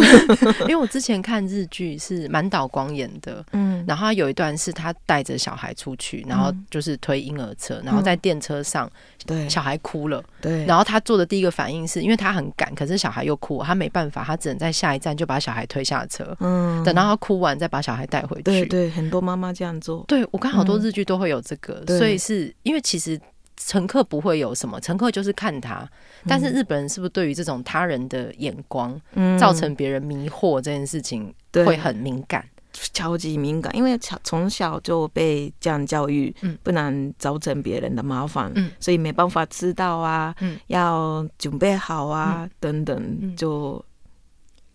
[0.64, 8.90] 因为我之前看日剧是满岛光演的，嗯，然后有一段是他带着小孩出去，然后就是推婴儿车，然后在电车上，
[9.26, 23.20] 对，小孩哭了，对，然后他做的第一个反应是因为他很赶，可是小孩又哭，他没办法，他只能在下一站就把小孩推下车，嗯，等到他哭完再把小孩带回去，对对，很多妈妈这样做，对，我看好多日剧都会有这个，所以是因为其实。
[23.56, 25.88] 乘客不会有什么，乘客就是看他。
[26.26, 33.74] 但是日本人是不是对于这种他人的眼光，嗯、造成别人迷惑这件事情，会很敏感，超级敏感？
[33.76, 43.36] 因为从从小就被这样教育，嗯、不能造成别人的麻烦，嗯、所以没办法知道啊，嗯、要准备好啊，嗯、等等。
[43.36, 43.84] 就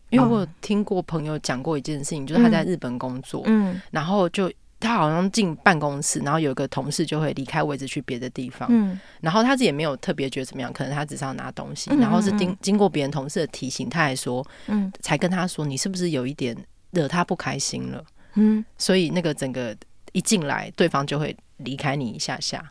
[0.10, 4.52] 因为我有听过朋友讲过一件事情，就是他在日本工作，嗯、然后就。
[4.80, 8.68] 他好像进办公室，然后有一个同事就会离开位置去别的地方。
[8.72, 11.90] 嗯，然后他自己也没有特别觉得怎么样，可能他只是要拿东西。
[11.92, 16.56] 嗯、然后是经经过别人同事的提醒，他还说，嗯，才跟他说，你是不是有一点
[16.92, 18.04] 惹他不开心了？
[18.36, 19.76] 嗯，所以那个整个
[20.12, 22.64] 一进来，对方就会离开你一下下。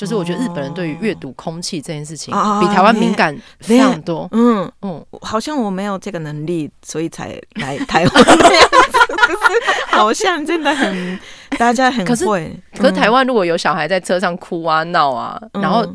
[0.00, 4.26] 就是我觉得日本人对于阅读空气这件事情，比台湾敏感非常多。
[4.32, 8.98] 嗯嗯，好像我没有这个能力，所以才来台湾这样子。
[9.92, 11.20] 好像真的很，
[11.58, 12.06] 大家很会。
[12.06, 12.24] 可是，
[12.78, 15.86] 可是台湾如果有小孩在车上哭啊闹啊，然后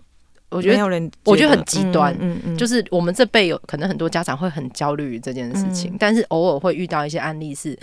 [0.49, 2.15] 我觉得，我觉得很极端。
[2.19, 7.75] 嗯嗯，就是我们这辈有可能很多家长会很焦虑于这件事情，但是偶尔会遇到一些案例是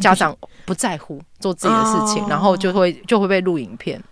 [0.00, 4.02] 家长不在乎做自己的事情，然后就会就会被录影片。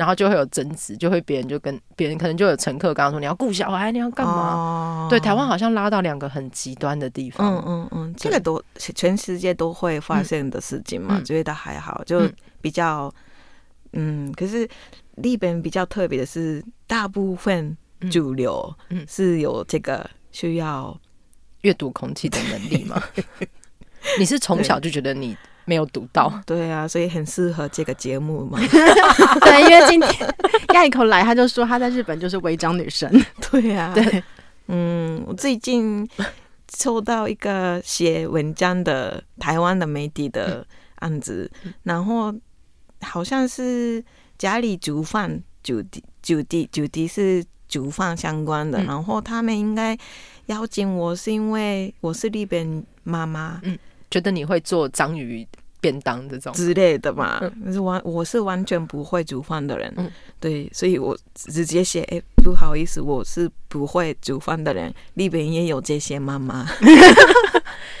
[0.00, 5.06] 然后就会有争执，就会别人就跟别人可能就有乘客刚刚说，你要顾小孩，你要干嘛？
[5.10, 7.46] 对，台湾好像拉到两个很极端的地方。
[7.46, 12.26] 嗯嗯嗯，这个都全世界都会发生的事情嘛，觉得还好，就
[12.62, 13.14] 比较
[13.92, 14.32] 嗯。
[14.32, 14.66] 可是
[15.22, 17.76] 日本比较特别的是，大部分
[18.10, 18.74] 主流
[19.06, 20.98] 是有这个需要
[21.60, 23.02] 阅读空气的能力嘛？
[24.18, 25.36] 你是从小就觉得你？
[25.70, 28.58] 没有读到，对啊，所以很适合这个节目嘛。
[29.40, 30.34] 对，因为今天
[30.74, 33.08] 亚一口来，他就说他在日本就是违章女神。
[33.52, 34.20] 对啊，对，
[34.66, 36.04] 嗯，我最近
[36.66, 42.34] 抽到一个写文章的台湾的媒体的案子，嗯、然后
[43.02, 44.04] 好像是
[44.36, 49.96] 家里煮饭，煮的煮的煮的是煮饭相关的，嗯、然后他们应该
[50.46, 53.78] 邀请我是因为我是日本妈妈，嗯，
[54.10, 55.46] 觉得你会做章鱼。
[55.80, 64.92] 便当这种之类的嘛，嗯、是完我是完全不会煮饭的人，嗯、对，所以我直接写，哎、欸，不好意思，我是不会煮饭的人。
[65.14, 66.66] 里边也有这些妈妈，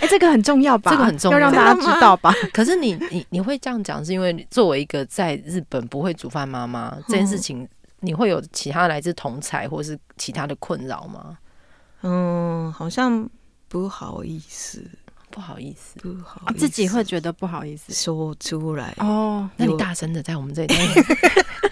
[0.00, 0.90] 欸，这个很重要吧？
[0.90, 2.32] 这个很重要，要让大家知道吧？
[2.52, 7.66] 可是你你你会这样讲，是因为作为一个在日本不会煮饭妈妈，这件事情
[8.00, 11.38] 你会有其他来自同才或是其他的困扰吗？
[12.02, 13.28] 嗯，好像
[13.68, 14.82] 不好意思，
[15.30, 19.48] 不好意思，不好意思，自己会觉得不好意思说出来哦。
[19.56, 20.74] 那你大声的在我们这里，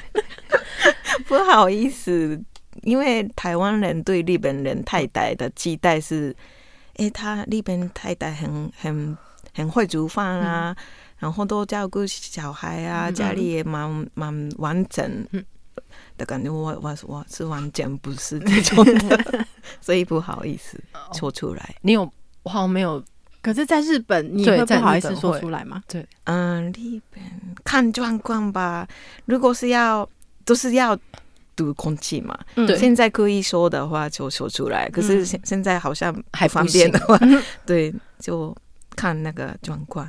[1.27, 2.40] 不好意思，
[2.83, 6.35] 因为台湾人对日本人太太的期待是，
[6.94, 9.18] 哎、欸，他日本太太很很
[9.55, 10.85] 很会煮饭啊、嗯，
[11.18, 15.27] 然后都照顾小孩啊，嗯、家里也蛮蛮完整。
[15.33, 15.44] 嗯
[16.16, 19.47] 的感觉，我我我是完全不是这种的，
[19.81, 20.79] 所以不好意思
[21.12, 21.77] 说出来。
[21.83, 22.03] 你有，
[22.42, 23.03] 我好像没有。
[23.40, 25.83] 可是，在日本，你会不好意思说出来吗？
[25.88, 27.22] 对，嗯，日本
[27.64, 28.87] 看状况吧。
[29.27, 30.09] 如果是要
[30.44, 30.98] 都是要
[31.55, 34.88] 读空气嘛，对，现在可以说的话就说出来。
[34.90, 36.90] 可是现现在好像还方便。
[36.90, 37.18] 的话，
[37.64, 38.55] 对，就
[38.96, 40.09] 看那个状况。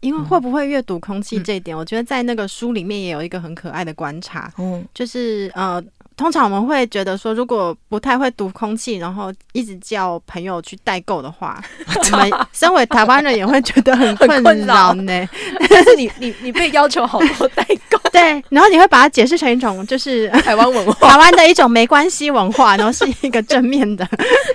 [0.00, 5.80] 因为会不会阅读空气这一点，嗯，我觉得在那个书里面也有一个很可爱的观察，嗯，就是呃，
[6.16, 11.62] 通常我们会觉得说，如果不太会读空气，然后一直叫朋友去代购的话，
[12.12, 15.28] 我们身为台湾人也会觉得很困扰呢。
[15.68, 24.06] 但是 你你你被要求好多代购， 对，然后你会把它解释成一种就是台湾文化，台湾的一种没关系文化，然后是一个正面的，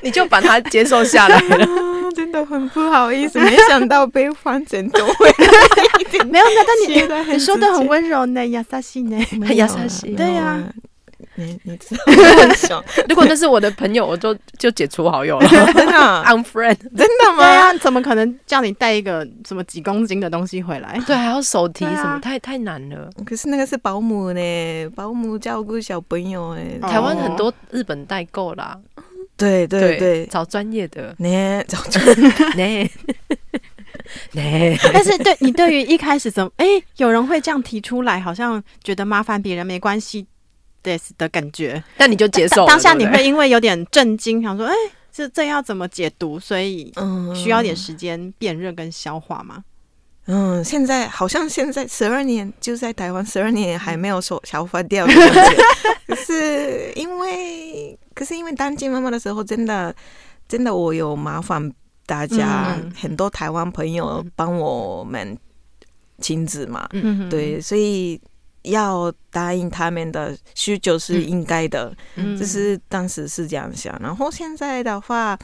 [0.04, 1.68] 你就把它接受下来了。
[2.16, 5.32] 真的很不好意思，没想到被翻成都会
[6.26, 10.64] 没有的，但你你说的很温柔呢，亚萨西呢，很亚萨西，对呀、啊，
[11.38, 11.96] 你你知
[12.70, 15.94] 道， 如果那是我的朋友，我就就解除好友了， 真的，
[16.26, 17.38] unfriend，真的吗？
[17.38, 21.00] 对啊，怎么可能叫你带一个什么几公斤的东西回来？
[21.06, 23.10] 对，还要手提什么，啊、太太难了。
[23.26, 28.78] 可是那个是保姆呢，保姆照顾小朋友哎，台湾很多日本代购啦。
[29.38, 32.04] 对对对，对，找专业的，呢，找专
[32.58, 32.84] 业，
[34.34, 40.26] 呢，但是对你对于一开始怎么，哎，有人会这样提出来，好像觉得麻烦别人没关系
[40.88, 42.66] 的的感觉，但你就接受。
[42.66, 44.74] 当下你会因为有点震惊，想说，哎，
[45.12, 46.40] 这这要怎么解读？
[46.40, 46.94] 所以
[47.36, 49.64] 需要点时间辨认跟消化吗？
[50.28, 55.08] 嗯，现在好像现在十二年就在台湾，十二年还没有说消化掉
[56.26, 57.98] 是因为。
[58.14, 59.96] 可是因为当亲妈妈的时候，真的，
[60.48, 61.72] 真的我有麻烦
[62.08, 65.38] 大家，嗯、很多台湾朋友帮我们
[66.20, 68.20] 亲子嘛，嗯，对，所以
[68.70, 73.98] 要答应他们的需求是应该的，嗯，就是当时是这样想。
[74.02, 75.38] 然后现在的话，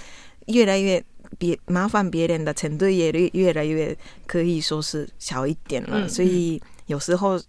[0.47, 1.03] 越来越
[1.37, 7.39] 别麻烦别人的程度也越越来越可以说是小一点了，嗯，所以有时候。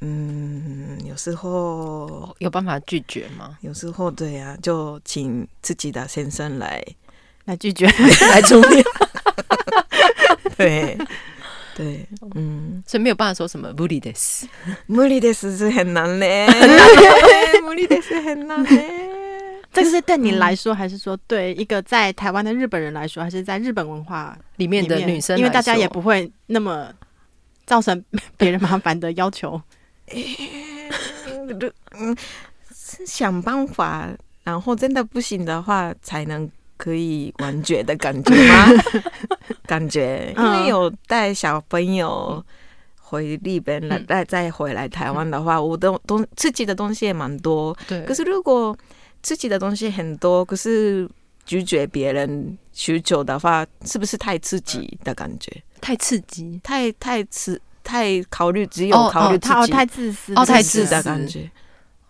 [0.00, 3.58] 嗯，有时候有办法拒绝吗？
[3.62, 6.80] 有时候对呀、啊，就请自己的先生来
[7.46, 7.84] 来拒绝，
[8.30, 8.84] 来出面。
[10.56, 10.96] 对
[11.77, 14.45] 对，嗯，所以没有办法说什么无理です，
[14.87, 16.47] 无理です是很难嘞，
[17.63, 19.09] 无理です很难嘞。
[19.71, 25.35] 这个是对你来说，还是说对一个在台湾的日本人来说，还是在日本文化里面的女生？
[25.35, 26.93] 因为大家也不会那么
[27.65, 28.03] 造成
[28.37, 29.59] 别人麻烦的要求。
[31.97, 32.15] 嗯，
[32.75, 34.07] 是想办法，
[34.43, 36.47] 然后真的不行的话，才能
[36.78, 38.66] 可以完结的感觉吗？
[39.68, 42.42] 感觉，因为有带小朋友
[42.98, 47.76] 回日本来，再再回来台湾的话，我的东自己的东西也蛮多。
[47.86, 48.74] 对，可是如果
[49.20, 51.06] 自己的东西很多，可是
[51.44, 55.52] 拒绝别人需求的话，是不是太刺激的感觉？
[55.82, 57.60] 太刺激，太太刺。
[57.84, 61.50] 太考虑，只有考虑他，太自私，哦，太自私的感觉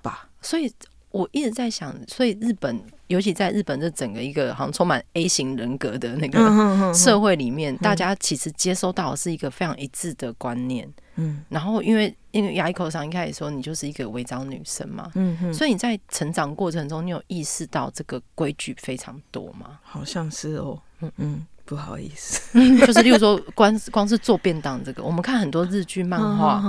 [0.02, 0.28] 吧。
[0.42, 0.68] 所以
[1.12, 10.88] 我一直在想，所以日本，尤其在日本这整个一个好像充满 A 型人格的那个社会里面，大家其实接收到的是一个非常一致的观念。
[11.16, 19.80] 嗯，然后因为因为牙医口上一开始说你就是一个违章女生嘛，嗯，所以你在成长过程中，你有意识到这个规矩非常多吗？
[19.82, 21.46] 好像是哦，嗯嗯。
[21.68, 22.40] 不好意思，
[22.86, 26.62] 就是例如说，光光是做便当这个，我们看很多日剧漫画，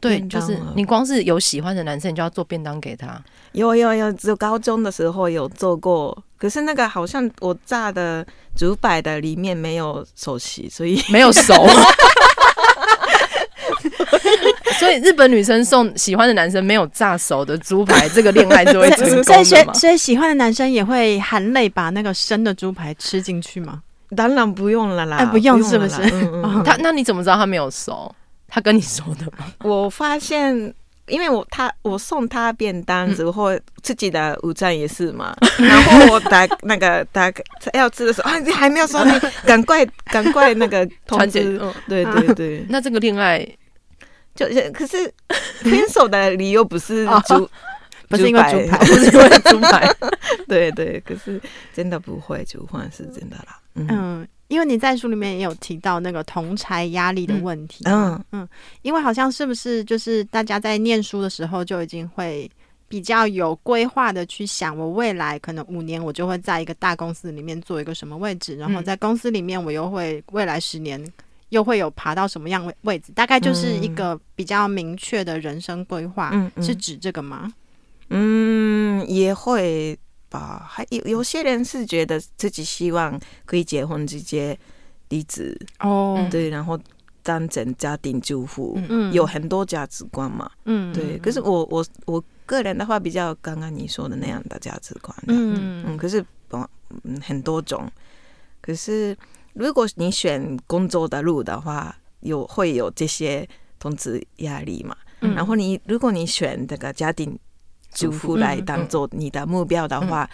[0.00, 3.22] 对，就是你光是有喜欢的男生，你就要做便当给他。
[3.52, 8.26] 有有有，只有高中的时候有做过，可是那个好像我炸的
[8.56, 11.54] 竹排的里面没有手洗，所以 没有熟。
[14.80, 23.82] 所以日本女生送喜欢的男生没有炸熟的猪排，这个恋爱就会成功所以所以喜欢的男生也会含泪把那个生的猪排吃进去吗？
[24.16, 26.02] 当然不用了啦，哎、不用是不是？
[26.02, 28.12] 嗯嗯他那你怎么知道他没有收？
[28.48, 29.46] 他跟你说的吗？
[29.62, 30.52] 我发现，
[31.06, 33.50] 因为我他我送他便当之后，
[33.82, 35.36] 自己的午餐也是嘛。
[35.58, 37.32] 然后我打那个打
[37.74, 39.12] 要吃的时候啊，你还没有说，你
[39.46, 41.60] 赶快赶快那个通知。
[41.88, 43.46] 对对对，那这个恋爱
[44.34, 45.12] 就是可是
[45.60, 47.48] 分手的理由不是猪。
[48.10, 49.94] 不是因为猪排，不是因为猪排，
[50.48, 51.40] 对对，可是
[51.72, 53.56] 真的不会煮饭是真的啦。
[53.74, 57.84] 嗯，嗯，因为你在书里面也有提到那个同才压力的问题。
[57.86, 58.48] 嗯嗯，
[58.82, 62.50] 因为好像是不是就是大家在念书的时候就已经会
[62.88, 71.00] 比较有规划的去想，我未来可能五年我就会在一个大公司里面做一个什么位置，然后在公司里面我又会未来十年
[71.50, 76.30] 又会有爬到什么样位位置，大概就是一个比较明确的人生规划。
[76.32, 77.52] 嗯，是指这个吗？
[78.08, 79.96] 嗯，也会
[80.30, 80.64] 吧。
[80.66, 84.58] 还有有些人是觉得自己希望可以结婚直接
[85.10, 85.54] 离职。
[85.80, 86.78] 哦，对，然后
[87.22, 91.18] 当成家庭主妇，嗯，有很多价值观嘛，嗯，对。
[91.18, 95.84] 可是我我我个人的话，比较刚刚你说的那样的价值观，嗯。
[95.86, 95.96] 嗯。
[95.98, 97.90] 可是嗯很多种，
[98.60, 99.16] 可是
[99.52, 103.46] 如果你选工作的路的话，有会有这些
[103.78, 107.38] 同志压力嘛，嗯，然后你如果你选这个家庭。
[107.92, 110.28] 主妇来当做你的目标的话，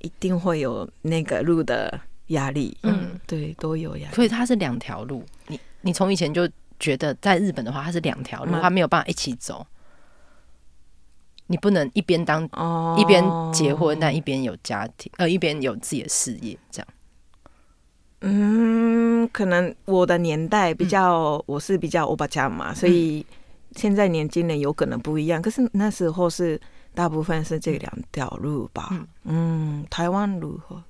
[0.00, 2.76] 一定会有那个路的压力。
[2.82, 4.14] 嗯，对，都有压力。
[4.14, 5.24] 所以它是两条路。
[5.46, 6.48] 你你从以前就
[6.80, 9.66] 觉得在日本的话，它是两条路，它没有办法一起走。
[11.46, 16.88] 你不能一边当哦，一边结婚，但一边有家庭，呃，一边有自己的事业，这样。
[18.20, 23.24] 嗯，可能我的年代比较，嗯、我是比较欧巴家嘛，所以
[23.76, 25.40] 现在年轻人有可能不一样。
[25.40, 26.60] 可是那时候是。
[26.98, 28.88] 大部分是这两条路吧。
[28.90, 30.82] 嗯，嗯，台湾如何？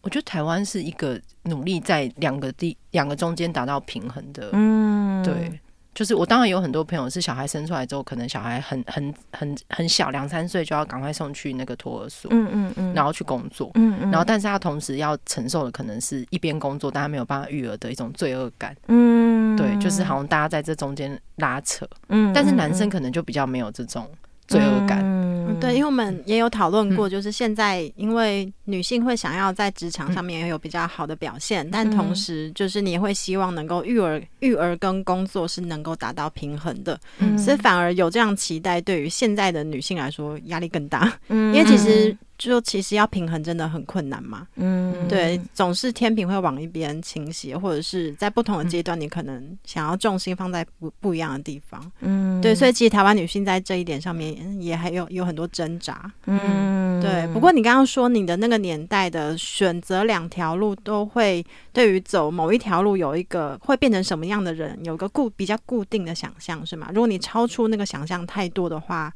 [0.00, 4.50] 我觉得台湾是一个努力在两个地两个中间达到平衡的。
[4.52, 5.60] 嗯，对，
[5.94, 12.28] 就是我当然有很多朋友是小孩生出来之后，可能小孩很很很很小，两三岁就要赶快送去那个托儿所。
[12.34, 13.70] 嗯嗯嗯，然后去工作。
[13.74, 18.76] 嗯嗯，然后但是他同时要承受的可能是一边工作，但他没有办法育儿的一种罪恶感。
[18.88, 21.88] 嗯，对，就是好像大家在这中间拉扯。
[22.08, 24.10] 嗯，但是男生可能就比较没有这种。
[24.52, 37.00] 罪恶感，嗯，对，因为我们也有讨论过，就是现在因为女性会想要在职场上面也有比较好的表现，但同时就是你也会希望能够育儿，育儿跟工作是能够达到平衡的，
[37.38, 42.14] 所以反而有这样期待，对于现在的女性来说压力更大，因为其实。
[42.48, 57.26] 就其实要平衡真的很困难嘛，嗯，对，总是天平会往一边倾斜，或者是在不同的阶段，你可能想要重心放在不不一样的地方，嗯，对，所以其实台湾女性在这一点上面也还有有很多挣扎，嗯，对。
[57.32, 66.90] 不过你刚刚说你的那个年代的选择两条路，都会对于走某一条路有一个会变成什么样的人，有个固比较固定的想象是吗？
[66.94, 69.12] 如果你超出那个想象太多的话。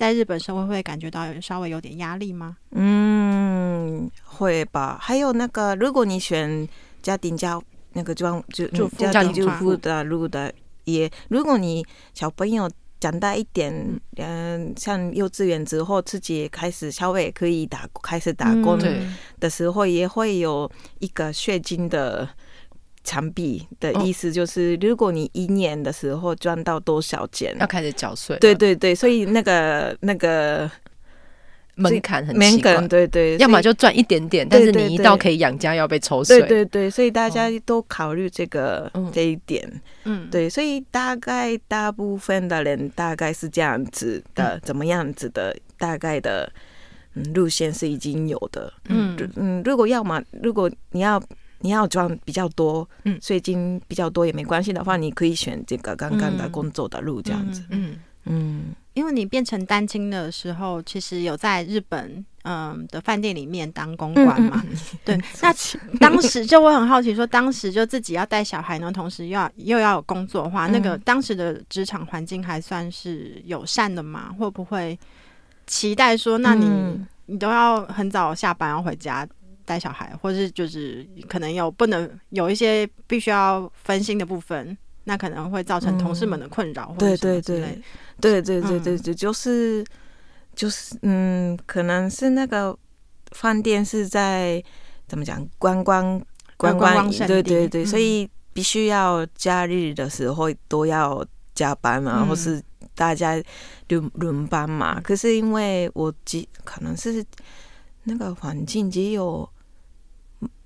[0.00, 2.56] 在日本社会会感觉到稍微有点压力吗？
[2.70, 4.96] 嗯，会吧。
[4.98, 6.66] 还有那个，如果你选
[7.02, 7.60] 家庭家
[7.92, 10.50] 那个装就家庭主妇的路的，
[10.84, 11.84] 也如果你
[12.14, 12.66] 小朋友
[12.98, 18.78] 长大一点，嗯，像幼稚园之后自己开始稍微可以打开始打工
[19.38, 20.70] 的时候，也会有
[21.00, 22.26] 一个血金的。
[23.02, 28.36] 墙壁的意思就是，如果你一年的时候赚到多少钱，要开始缴税。
[28.38, 30.70] 对对对，所以那个那个
[31.76, 32.76] 门槛很奇怪。
[32.86, 36.40] 对对，要么就赚一点点，但是你一到可以养家要被抽税。
[36.40, 39.66] 对对对，所以大家都考虑这个这一点。
[40.04, 46.52] 嗯，对，所以大概大部分的人大概是这样子的，怎么样子的，大概的
[47.14, 48.70] 嗯路线是已经有的。
[48.90, 51.20] 嗯嗯，如果要么如果你要。
[51.60, 64.62] 你要赚比较多，嗯，税金比较多也没关系的话，你可以选这个刚刚的工作的路这样子，嗯嗯，因为你变成单亲的时候，其实有在日本嗯的饭店里面当公关嘛，
[65.04, 65.52] 对， 那
[65.98, 74.34] 当时就我很好奇，说当时就自己要带小孩呢，同时又要又要有工作的话，嗯、那个当时的职场环境还算是友善的吗？
[74.38, 74.98] 会不会
[75.66, 79.26] 期待说，那你、嗯、你都要很早下班要回家？
[79.70, 86.92] 带小孩，或是就是可能有不能有一些必须要分心的部分，那可能会造成同事们的困扰。
[86.98, 87.80] 对对对，
[88.20, 89.86] 对对对对对，就是
[90.56, 92.76] 就是嗯，可能是那个
[93.30, 94.60] 饭店是在
[95.06, 96.20] 怎么讲观光
[96.56, 102.60] 观光，对对对，所以必须要假日的时候都要加班嘛，或是
[102.96, 103.40] 大家
[103.88, 105.00] 轮轮班嘛。
[105.00, 107.24] 可是因为我只可能是
[108.02, 109.48] 那个环境只有。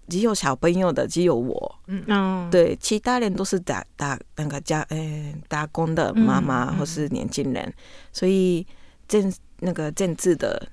[0.08, 1.74] 只有小朋友的，只有我。
[1.86, 7.74] 嗯，对，其他人都是打打那个家，呃、欸，打工的妈妈或是年轻人，嗯嗯、
[8.12, 8.66] 所以
[9.08, 10.68] 政那个政治的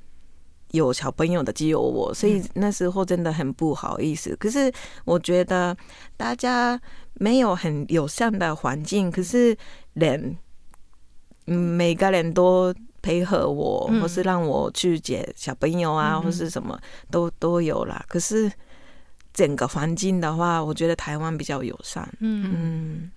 [0.72, 4.36] 有小朋友的只有我，所以那时候真的很不好意思。
[4.38, 4.72] 可是
[5.06, 5.76] 我觉得
[6.18, 6.80] 大家
[7.16, 9.56] 没有很友善的环境，可是
[9.94, 10.38] 人，
[11.48, 16.80] 嗯，每个人都配合我，嗯、或是让我去接小朋友啊，嗯、或是什么
[17.10, 18.04] 都都有啦。
[18.08, 18.52] 可是
[19.34, 22.08] 整个环境的话，我觉得台湾比较友善。
[22.20, 23.12] 嗯嗯，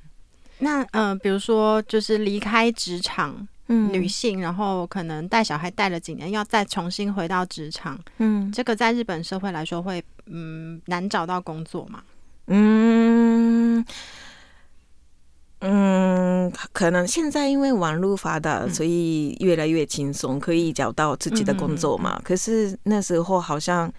[0.59, 12.03] 那呃，比如说就是离开职场，嗯，女性，然后可能带小孩带了几年，要再重新回到职场，嗯，这个在日本社会来说会嗯难找到工作嘛？
[12.47, 13.85] 嗯。
[15.67, 22.21] 嗯，可能现在因为网络发达，所以越来越轻松，可以找到自己的工作嘛。
[22.23, 23.91] 可是那时候好像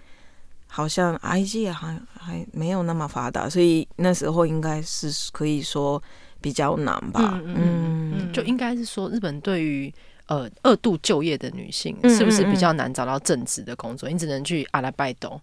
[0.76, 6.02] 好像 IG 还还没有那么发达，所以那时候应该是可以说
[6.38, 7.40] 比较难吧。
[7.42, 9.90] 嗯，就应该是说日本对于
[10.26, 14.06] 呃二度就业的女性，是不是比较难找到正职的工作？
[14.10, 15.40] 你只能去阿拉拜斗，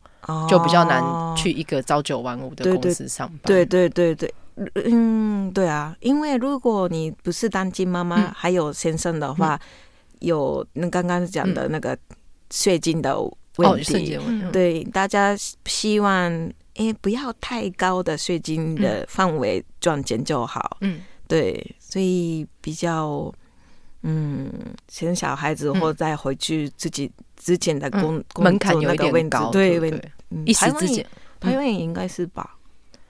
[0.47, 1.01] 就比较难
[1.35, 3.39] 去一个朝九晚五的公司上班。
[3.43, 4.31] 对对对对。
[4.85, 9.59] 嗯，对啊，因为如果你不是单亲妈妈，嗯、还有先生的话，嗯、
[10.19, 11.97] 有那刚刚讲的那个
[12.51, 13.17] 税金的
[13.57, 15.35] 问题，哦嗯、对大家
[15.65, 16.31] 希望
[16.75, 20.77] 诶不要太高的税金的范围赚钱就好。
[20.81, 23.31] 嗯，对，所以比较
[24.01, 24.51] 嗯
[24.89, 30.11] 生小孩子或再回去自己之前的工、嗯、门槛有一点高，对对，
[30.45, 31.05] 一时之间，
[31.39, 32.57] 台湾也应该是吧。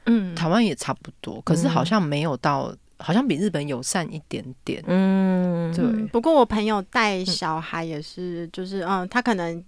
[0.05, 4.83] 嗯，台湾也差不多，可是好像没有到，嗯、好像比日本友善一点点。
[4.87, 5.85] 嗯，对。
[6.07, 9.63] 不过我朋友带小孩也是，就是嗯，他可能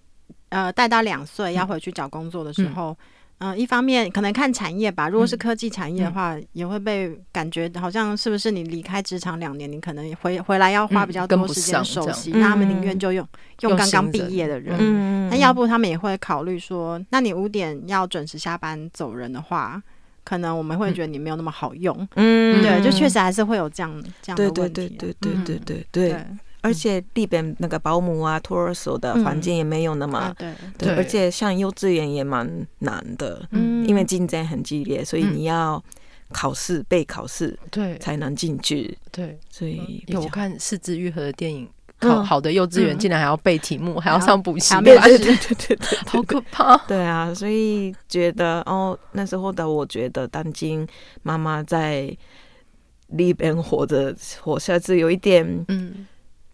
[0.50, 2.98] 呃带到两岁要回去找工作的时候，
[3.40, 13.28] 嗯，嗯，一方面可能看产业吧，如果是科技产业的话，嗯、也会被感觉好像是不是你离开职场两年，你可能回回来要花比较多时间熟悉，那他们宁愿就用
[13.62, 14.76] 用刚刚毕业的人。
[14.80, 19.82] 嗯，那要不他们也会考虑说，那你五点要准时下班走人的话。
[20.28, 24.74] 可能我们会觉得你没有那么好用，嗯，对，就确实还是会有这样这样的问题。
[24.74, 26.10] 对对对对对对对。
[26.10, 26.26] 对。
[26.66, 30.52] 而且日本那个保姆啊、托儿所的环境也没有那么对。
[30.78, 35.82] 对，而且像幼稚园也蛮难的，嗯，因为竞争很激烈，所以你要
[36.32, 38.98] 考试备考试，对，才能进去。
[39.12, 41.70] 对，所以有我看四肢愈合的电影。
[41.98, 46.76] 好好的幼稚园竟然还要背题目，还要上补习班，对对对 对对，好可怕。
[46.80, 50.86] 对啊，所以觉得哦，那时候的我觉得当今
[51.24, 52.16] 妈妈在
[53.08, 56.06] 里边活着活下去有一点嗯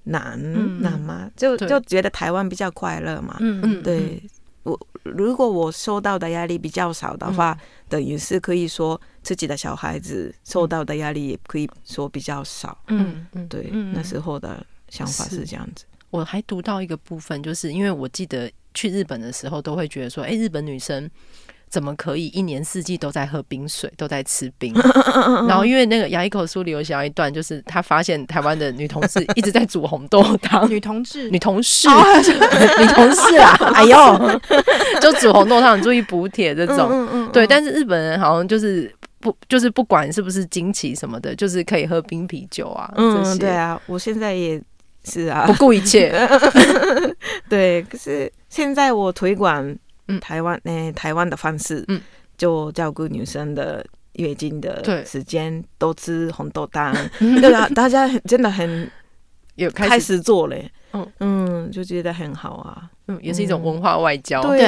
[0.04, 3.38] 难难吗，就就觉得台湾比较快乐嘛。
[3.40, 4.22] 嗯嗯，对
[4.64, 7.58] 我如果我受到的压力比较少的话，
[7.90, 12.78] 等于是可以说自己的小孩子受到的压力也可以说比较少。
[12.88, 14.66] 嗯嗯，对，那时候的。
[14.92, 21.10] 想法是这样子，我还读到一个部分，就是因为我记得去日本的时候，都会觉得说，哎、欸，日本女生
[21.72, 24.74] 怎么可以一年四季都在喝冰水，都在吃冰？
[25.48, 31.88] 然后因为那个牙医口书里有写一段，就是他发现台湾的女同事一直在煮红豆汤，女同志，女同事，
[32.78, 34.40] 女同事啊， 哎呦，
[35.00, 37.48] 就煮红豆汤，注意补铁这种，对。
[37.48, 42.92] 但是日本人好像就是不，就是不管是不是惊奇什么的，就是可以喝冰啤酒啊。
[42.98, 44.62] 嗯，对啊，我现在也。
[45.04, 46.14] 是啊，不顾一切。
[47.50, 49.76] 对，可是现在我推广
[50.20, 52.02] 台湾，哎，台湾的方式，嗯，
[52.38, 56.94] 就照顾女生的月经的时间，都吃红豆汤。
[57.20, 58.90] 对啊，大家真的很
[59.56, 61.12] 有开始做嘞，嗯。
[61.20, 64.66] 嗯，就觉得很好啊，嗯，也是一种文化外交，对，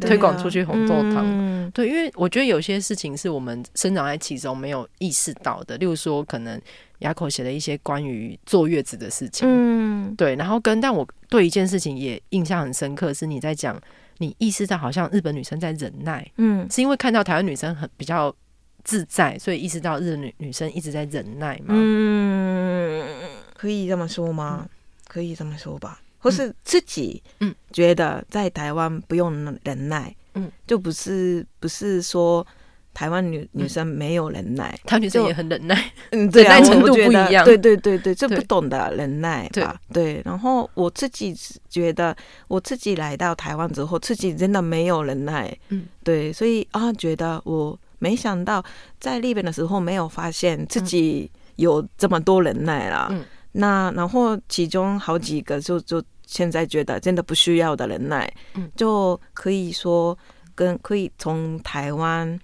[0.00, 1.70] 推广出去红豆汤。
[1.72, 6.60] 对，因为我觉得有些事情是我们生长在其中没有意识到的，例如说可能。
[7.00, 13.78] 牙口写了一些关于坐月子的事情，嗯，对，然后跟但我对一件事情也印象很深刻，是你在讲，
[14.18, 18.34] 你意识到好像日本女生在忍耐，嗯，是因为看到台湾女生很比较
[18.82, 21.74] 自在，所以意识到日女女生一直在忍耐吗？
[21.76, 23.06] 嗯，
[23.56, 24.60] 可以这么说吗？
[24.62, 24.68] 嗯、
[25.08, 29.32] 可以这么说吧，或是自己嗯觉得在台湾不用
[29.64, 32.46] 忍耐，嗯，就不是不是说。
[32.94, 40.22] 台湾女女生没有忍耐，台湾女生也很忍耐，嗯， 对啊，程度不一样，对对对对，这不懂得忍耐吧，对。
[40.24, 41.36] 然后我自己
[41.68, 42.16] 觉得，
[42.46, 48.64] 我自己来到台湾之后，自己真的没有忍耐，嗯，对，所以啊，觉得我没想到
[49.00, 60.16] 在那边的时候没有发现自己有这么多忍耐啦，嗯，那然后其中好几个就就现在觉得真的不需要的忍耐，嗯，就可以说
[60.54, 62.38] 跟可以从台湾。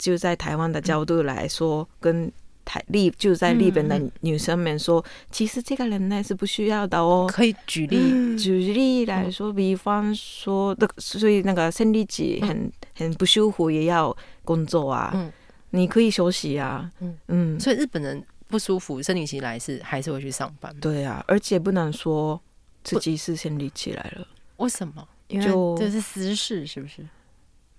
[0.00, 2.32] 就在台湾的角度来说，跟
[2.64, 7.28] 台立就在日本的女生们说，其实这个人呢是不需要的哦。
[7.30, 15.12] 可以举例，举例来说，比方说，那所以那个生理期很很不舒服，也要工作啊。
[15.14, 15.30] 嗯，
[15.70, 16.90] 你可以休息啊。
[17.00, 20.74] 嗯嗯，所以日本人不舒服，生理期来是还是会去上班。
[20.80, 22.40] 对啊，而且不能说
[22.82, 24.26] 自己是生理期来了。
[24.56, 25.06] 为什么？
[25.28, 25.46] 因为
[25.78, 27.06] 这是私事，是不是？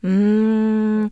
[0.03, 1.11] 嗯，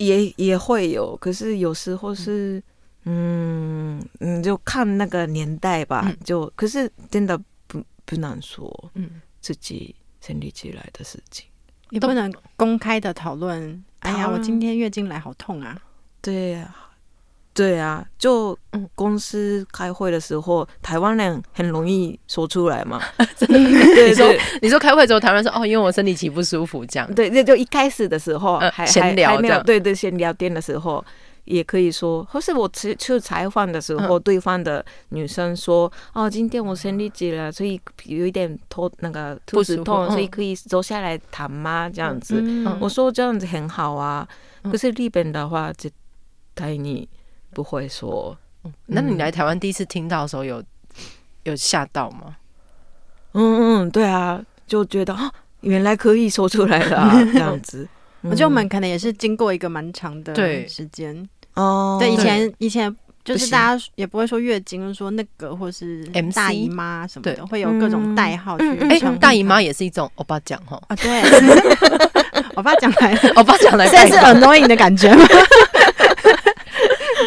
[0.00, 2.62] 也也会有，可是有时候是，
[3.04, 6.02] 嗯嗯，就看那个年代吧。
[6.06, 11.46] 嗯、就可是真的不不能说，嗯，自己生理期来的事情，
[11.90, 13.84] 也不能公开的讨论。
[14.00, 15.78] 哎呀，我今天月经来好痛啊！
[16.22, 16.74] 对呀。
[17.60, 18.56] 对啊，就
[18.94, 22.98] 公司开会的时候，嗯、台湾人很容易说出来嘛。
[23.36, 23.58] 真的，
[24.08, 27.14] 你说你说开会之后，台湾人说哦，因为我身体起不舒服这样。
[27.14, 29.62] 对，那就一开始的时候还闲聊这样。
[29.62, 31.04] 对对，先聊天的时候
[31.44, 41.90] 也可以说，或是我去去采访的时候，嗯、对方的女生说哦，今天我生理期了，所以有一点头那个肚子痛，所以可以坐下来谈吗？
[41.92, 44.26] 这样子，嗯、我说这样子很好啊。
[44.62, 45.90] 可是日本的话就
[46.54, 47.06] 带你。
[47.52, 48.36] 不会说，
[48.86, 50.62] 那你来台湾第一次听到的时候有
[51.44, 52.36] 有吓到吗？
[53.32, 55.30] 嗯嗯，对啊，就觉得啊，
[55.60, 57.88] 原来可以说出来了 这样子。
[58.22, 60.34] 我觉得我们可能也是经过一个蛮长的
[60.68, 61.28] 时间。
[61.54, 61.96] 哦。
[61.98, 62.94] 对，以前以前
[63.24, 68.78] 就是大家也不会说月经，说那个或是大姨妈什么的，会有各种代号去。
[68.80, 70.80] 哎，大姨妈也是一种欧巴讲哈。
[70.88, 71.22] 啊，对，
[72.56, 75.24] 欧巴讲来， 欧巴讲来，现在是 annoying 的感觉吗？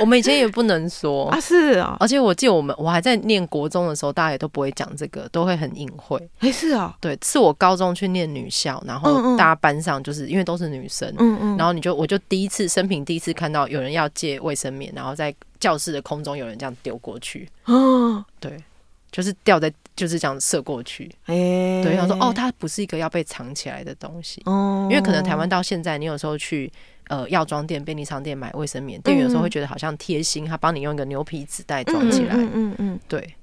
[0.04, 1.30] 我们以前也不能说。
[1.32, 6.18] 啊，是啊，而且我记得我们我还在念国中的时候，大家也都不会讲这个，都会很隐晦。
[6.40, 18.62] 哎、欸，是啊，对，是我高中去念女校，然后大家班上就是因为都是女生，嗯嗯，然后你就我就第一次生平第一次看到有人要借卫生棉，然后在教室的空中有人这样丢过去，哦，对，
[19.10, 26.70] 就是掉在就是这样射过去，哎、欸，对，然后说哦，它不是一个要被藏起来的东西，哦，因为可能台湾到现在，你有时候去。
[27.08, 32.36] 呃，药妆店、便利商店买卫生棉，店员有时候会觉得好像贴心，他帮你用一个牛皮纸袋装起来。
[32.36, 33.34] 嗯嗯嗯，对，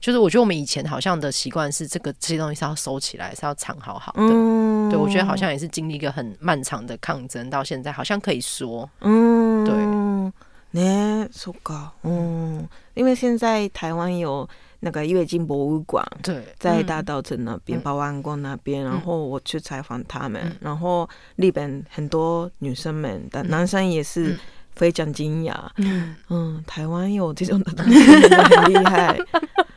[0.00, 4.22] 就是我觉得我们以前好像的习惯是这个这些东西是要收起来，是要藏好好的。
[4.22, 14.48] 嗯，对，我觉得好像也是经历一个很漫长的抗争，到现在好像可以说，嗯，对，呢，说高，嗯，因为现在台湾有。
[14.80, 24.38] 那个月经博物馆，对，在大稻城那边、保安宫那边，然后我去采访他们，然后日本很多女生们，但男生也是
[24.74, 26.16] 非常惊讶，嗯。
[26.28, 29.18] 嗯，台湾有这种的东西很厉害，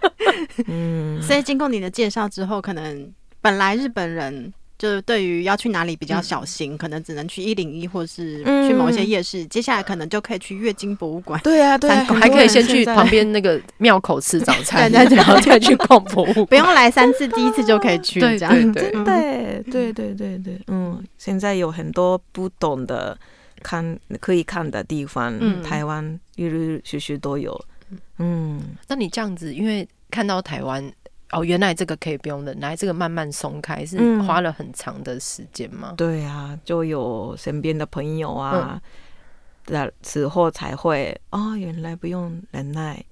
[0.68, 4.54] 嗯，所以经过你的介绍之后，可能本来日本人。
[4.84, 9.45] 就是对于要去哪里比较小心，可能只能去一零一，或是去某一些夜市。
[9.45, 11.39] 接下来可能就可以去月经博物馆。
[11.41, 16.45] 对啊，对，还可以先去旁边那个庙口吃早餐， 然后再去逛博物馆。
[16.47, 18.19] 不用来三次，第一次就可以去。
[18.19, 23.17] 这样对对对对对对，嗯，现在有很多不懂的
[23.61, 27.57] 看可以看的地方，台湾陆陆续续都有。
[28.17, 30.91] 嗯，那你这样子，因为看到台湾。
[31.34, 35.89] 哦，原来这个可以不用忍耐，这个慢慢松开是花了很长的时间吗？
[35.91, 35.95] 嗯？
[35.95, 38.79] 对啊，就有身边的朋友啊
[39.65, 43.03] 的时候才会哦，原来不用忍耐。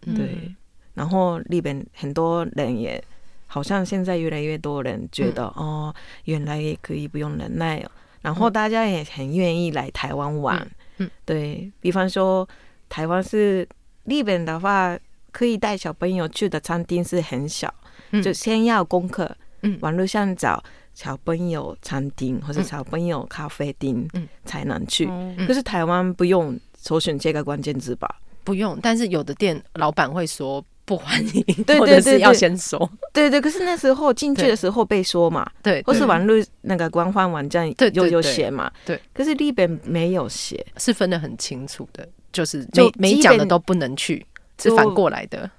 [0.00, 0.56] 对，嗯、
[0.94, 3.02] 然后日本很多人也
[3.46, 5.94] 好像现在越来越多人觉得、嗯、哦，
[6.24, 7.86] 原来也可以不用忍耐，
[8.20, 10.58] 然后大家也很愿意来台湾玩。
[10.98, 12.48] 嗯，嗯对，比方说
[12.88, 13.68] 台湾是
[14.04, 14.98] 日本的话。
[15.32, 17.72] 可以带小朋友去的餐厅是很小，
[18.12, 19.30] 嗯、就先要功课，
[19.62, 20.62] 嗯，网络上找
[20.94, 25.06] 小朋友餐厅或者小朋友咖啡厅，嗯，才能去。
[25.08, 28.08] 嗯、可是台湾不用首选这个关键字吧？
[28.42, 33.40] 不用，但是有的店老板会说不欢迎，对对 对，是要先说，对对。
[33.40, 39.00] 可是那时候进去的时候被说嘛，对，或是网络那个官方网站有有写嘛，对。
[39.12, 44.26] 可是日本没有写，是分的很清楚的，就是每每讲的都不能去。
[44.60, 45.50] 是反过来的，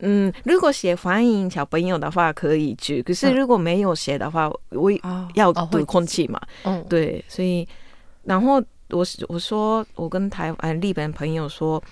[0.00, 4.90] 嗯，如果写欢迎小朋友的话可以去，可是如果没有写的话，我
[5.34, 7.66] 要读空气嘛，嗯，对，所以，
[8.24, 11.82] 然后我我说我跟台湾日本朋友说，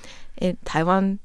[0.41, 1.19] 诶，台湾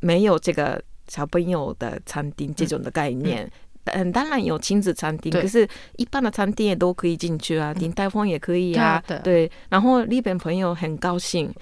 [0.00, 3.50] 没有这个小朋友的餐厅这种的概念，
[3.84, 5.66] 嗯，当然有亲子餐厅，可是
[5.96, 11.54] 一般的餐厅也都可以进去啊，鼎泰丰也可以啊，对，然后日本朋友很高兴，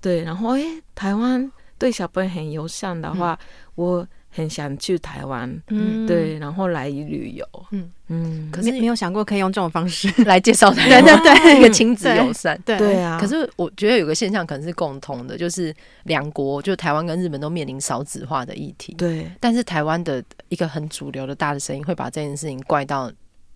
[0.00, 0.62] 对，然后哎，
[0.94, 1.50] 台湾。
[1.78, 7.90] 对小朋友很友善的话，嗯、我很想去台湾，嗯，对，然后来旅游，嗯。
[8.08, 8.50] 嗯。
[8.52, 12.76] 可是没有想过可以用这种方式 来介绍台湾，对对对，一个亲子友善，对。
[12.78, 13.18] 对啊。
[13.20, 15.74] 可是我觉得有个现象可能是共同的，就是
[16.04, 19.30] 两国，就台湾跟日本都面临少子化的议题，对。
[19.40, 23.10] 但是台湾的一个很主流的大的声音会把这件事情怪到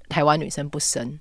[0.09, 1.19] 台湾女生不生，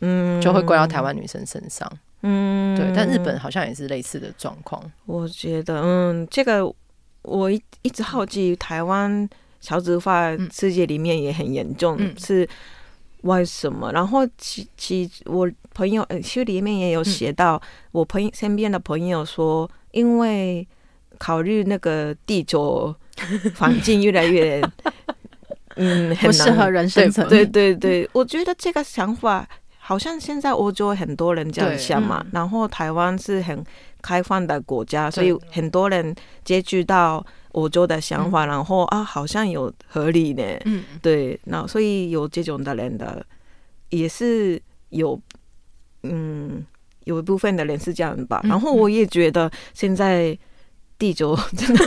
[0.00, 1.90] 嗯，就会怪到台湾女生身上。
[1.92, 4.82] 嗯，对，但日本好像也是类似的状况。
[5.06, 6.72] 我觉得，嗯，这个
[7.22, 9.28] 我一一直好奇台湾
[9.60, 12.48] 少子化世界里面也很严重，嗯、是
[13.22, 13.92] 为什么？
[13.92, 17.60] 然后其其我朋友呃书里面也有写到，嗯、
[17.92, 20.66] 我朋友身边的朋友说，因为
[21.18, 22.94] 考虑那个地球
[23.56, 24.60] 环境越来越
[25.76, 29.48] 嗯很不适合人生存，对对对，我觉得这个想法
[29.84, 33.62] 好像现在欧洲很多人这样想嘛，嗯、然后台湾是很
[34.00, 36.14] 开放的国家，所以很多人
[36.44, 37.24] 接触到。
[37.52, 40.42] 欧洲的想法，然后啊，好像有合理呢。
[40.64, 43.22] 嗯，对，那所以有这种的人的，
[43.90, 44.58] 也是
[44.88, 45.20] 有，
[46.02, 46.64] 嗯，
[47.04, 48.40] 有一部分的人是这样吧。
[48.44, 50.34] 然后我也觉得现在
[50.98, 51.84] 地球真的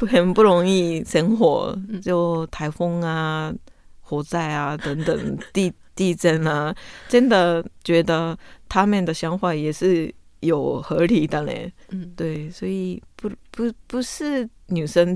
[0.08, 3.52] 很不容易生活，就台风啊、
[4.00, 5.70] 火灾啊等等地
[6.00, 6.74] 地震啊，
[7.10, 8.38] 真的觉得
[8.70, 10.10] 他们的想法也是。
[10.40, 15.14] 有合理的嘞，嗯，对，所以不不不是女生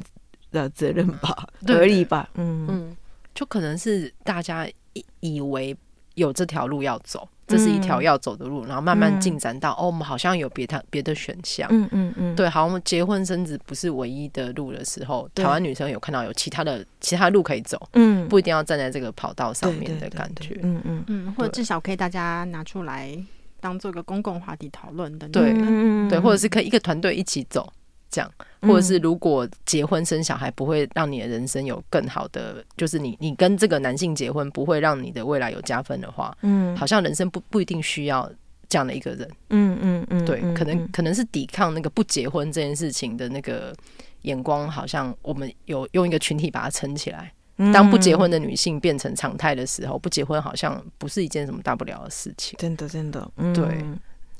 [0.50, 2.66] 的责任吧， 合理吧，嗯。
[2.68, 2.96] 嗯，
[3.34, 5.74] 就可能是大家以以为
[6.16, 23.16] 有这条路要走，这是一条要走的路，然后慢慢进展到、嗯、哦，我们好像有别的别的选项，嗯嗯嗯，对，好像结婚生子不是唯一的路的时候，台湾女生有看到有其他的其他路可以走，嗯，不一定要站在这个跑道上面的感觉，嗯嗯嗯，或者至少可以大家拿出来。
[23.60, 25.54] 当做一个公共话题讨论的，对。
[26.10, 27.66] 对，或者是可以一个团队一起走，
[28.14, 28.30] 这样，
[28.62, 38.30] 或者是如果结婚生小孩不会让你的人生有更好的，就是你你跟这个男性结婚不会让你的未来有加分的话，嗯，好像人生不不一定需要
[38.68, 43.74] 这样的一个人，嗯嗯嗯，对，可能可能是抵抗那个不结婚这件事情的那个
[44.22, 47.32] 眼光，好像我们有用一个群体把它撑起来。
[47.72, 52.56] 当不结婚的女性变成常态的时候，不结婚好像不是一件什么大不了的事情。
[52.58, 53.64] 真的，真的，嗯、对，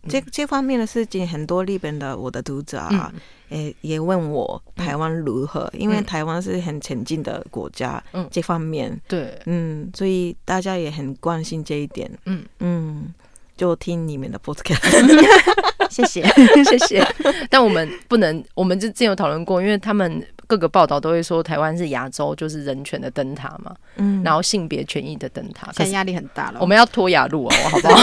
[0.08, 3.12] 这这方面的事情，很多日本的我的读者啊，
[3.50, 12.44] 嗯、也也问我台湾如何，嗯、因为台湾是很前进的国家，嗯，这方面，对，嗯，所以大家也很关心这一点，嗯。
[12.60, 13.12] 嗯，
[13.56, 14.78] 就听你们的 podcast，
[15.90, 16.22] 谢谢
[16.64, 17.06] 谢谢。
[17.48, 20.26] 但我们不能，我们就之前有讨论过，因为他们。
[20.46, 26.58] 各个报道都会说台湾是亚洲就是人权的灯塔嘛，嗯，然后性别权益的灯塔，现在压力很大了。
[26.60, 27.94] 我们要脱亚路哦，好不好？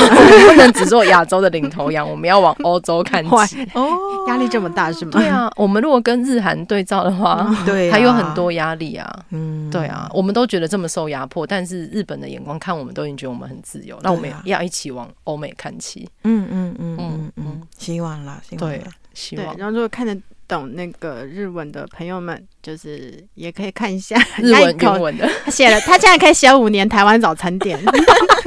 [0.47, 3.63] 不能只做亚洲的领头羊，我们要往欧洲看齐。
[3.73, 5.11] 哦，压力这么大是吗？
[5.13, 9.09] 对啊，我们如果跟日韩对照的话， 对，还有很多压力啊。
[9.29, 13.97] 嗯，对啊，我们都觉得这么受压迫，但是日本的眼光看我们，都已经觉得我们很自由。
[14.01, 16.09] 那我们要一起往欧美看齐。
[16.23, 18.83] 嗯嗯嗯嗯嗯，希望啦，希望对，
[19.13, 19.55] 希望。
[19.57, 20.17] 然后如果看得。
[20.47, 25.25] 懂那个日文的朋友们，就是也可以看一下日文原文的。
[25.45, 27.79] 他写了，他现在可以写五年台湾早餐店。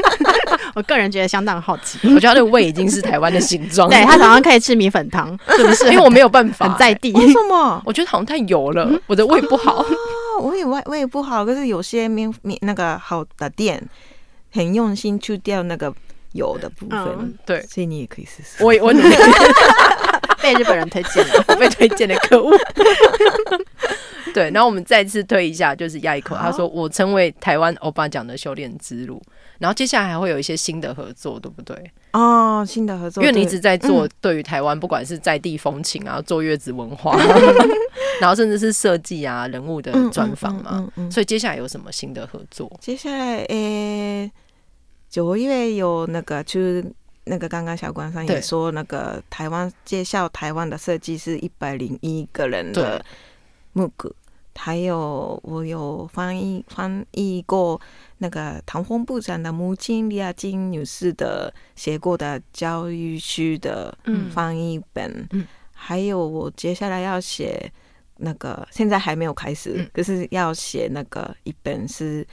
[0.76, 1.98] 我个人觉得相当好奇。
[2.14, 3.88] 我觉得他的胃已经是台湾的形状。
[3.88, 5.86] 对，他早上可以吃米粉汤，是不是？
[5.86, 7.10] 因为我没有办法，很在地。
[7.14, 7.82] 为什么？
[7.86, 9.82] 我觉得好像太油了，我的胃不好。
[10.42, 13.82] 我也胃胃不好，可是有些面面那个好的店
[14.52, 15.90] 很用心去掉那个
[16.32, 17.34] 油的部分。
[17.46, 18.62] 对，所以你也可以试试。
[18.62, 18.92] 我我。
[20.44, 22.52] 被日本人推荐了， 我被推荐的可恶。
[24.34, 29.22] 对，然后我们再次推一下，就是亚一口，他说我成为台湾欧巴讲的修炼之路。
[29.58, 31.76] 然后接下来还会有一些新的合作，对不对？
[32.12, 37.16] 哦，新的合作，因为你一直在做对于台湾，不管是在地风情啊，坐月子文化，
[38.20, 40.84] 然后甚至是设计啊，人物的专访嘛。
[41.08, 42.70] 所以接下来有什么新的合作？
[42.80, 44.30] 接下来，诶，
[45.08, 46.60] 九月有那个就。
[47.24, 53.02] 那个刚刚小关上也说，那个台湾介绍台湾的设计是一百零一个人的
[53.74, 54.12] MOOC，
[54.54, 57.80] 还有我有翻译翻译过
[58.18, 63.96] 那个唐风部长的母亲李亚金女士的写过的教育区的
[64.30, 67.72] 翻译本，嗯、还有我接下来要写
[68.18, 72.26] 那个现在还没有开始，可、嗯、是要写那个一本是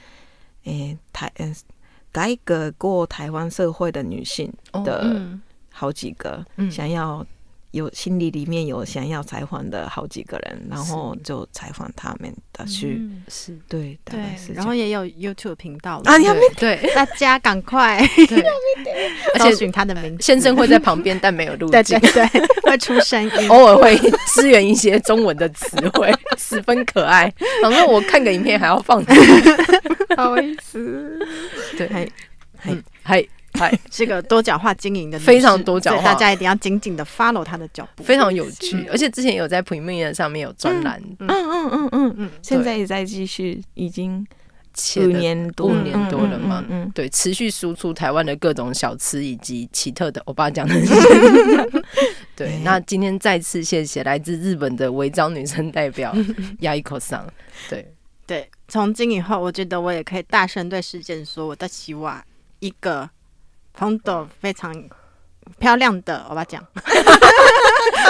[0.64, 1.54] 诶台嗯。
[2.12, 4.52] 改革过台湾社会的女性
[4.84, 5.20] 的
[5.72, 7.26] 好几个，想要
[7.72, 13.58] 有心里里面有想要采访的好几个人，然后就采访他们的去，嗯、是。
[13.68, 17.98] 对，大概是，然后也有 YouTube 频道啊，你还没对， 大家赶快，
[18.28, 18.44] 对，
[19.34, 23.96] 而且寻他的名字，先生会在旁边，但没有录 对对对，会出声音，偶尔会
[24.28, 27.32] 支援一些中文的词汇，十分可爱。
[27.62, 29.02] 反正我看个影片还要放。
[29.04, 31.18] 不好意思，
[31.78, 32.06] 对，还
[32.58, 33.26] 还还
[33.58, 38.86] 还是个多角化经营的，非常多角化，大家一定要紧紧的 follow 他的脚步，非常有趣。
[38.90, 44.26] 而且之前有在 Premium 上面有专栏，嗯嗯嗯嗯嗯，现在也在继续，已经
[44.96, 50.74] 五年多五年多了嘛，嗯，对，持续输出台湾的各种小吃以及奇特的欧巴讲的，
[52.34, 52.58] 对。
[52.64, 56.16] 那今天再次谢谢来自日本的违章女生代表
[56.60, 57.26] 亚一口桑，
[57.68, 57.86] 对。
[58.24, 62.22] 对，从今以后，我觉得我也可以大声对世界说，我的希望
[62.60, 63.10] 一个
[63.74, 64.72] 风度非常
[65.58, 66.62] 漂亮的欧巴讲。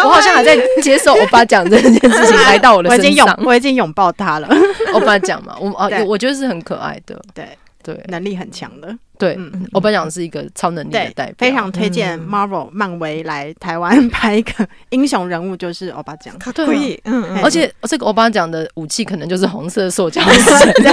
[0.05, 4.49] 我好像还在接受欧巴讲这件事情来到我的身上，我已经拥我已经拥抱他了。
[4.93, 7.47] 欧巴讲嘛，我啊，我觉得是很可爱的，对
[7.83, 8.97] 对，能力很强的。
[9.23, 9.39] 对，
[9.71, 20.93] 欧巴讲是一个超能力的代表，非常推荐 Marvel 漫威来台湾 拍一个英雄人物，就是欧巴讲，可以，嗯嗯，而且这个欧巴讲的武器可能就是红色塑胶绳，对，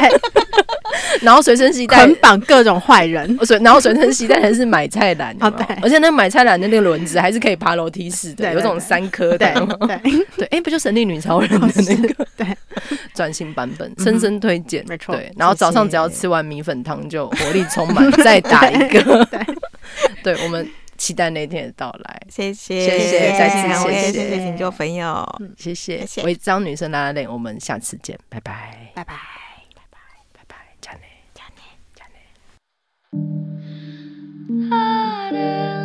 [1.21, 9.99] 然后随身携带捆绑各种坏人，随然后随身携带的是买菜篮， 对，而且那个买菜篮的那个轮子还是可以爬楼梯式的，有种三颗的，对
[10.37, 12.45] 对，哎，不就神力女超人的那个对。
[13.13, 18.09] 转型版本，深深推荐，没错，对，然后早上只要吃完米粉汤就活力充满。
[18.23, 19.39] 再打一个，对，
[20.35, 22.21] 对，我们期待那天的到来。
[22.29, 25.25] 谢谢，谢谢，再次谢谢，谢谢新旧朋友，
[25.57, 29.13] 谢谢，我一张女生拉拉链，我们下次见，拜拜，拜拜，
[29.75, 29.99] 拜拜，
[30.33, 30.99] 拜拜，加内，
[31.33, 31.61] 加内，
[31.95, 32.05] 加
[35.31, 35.78] 内。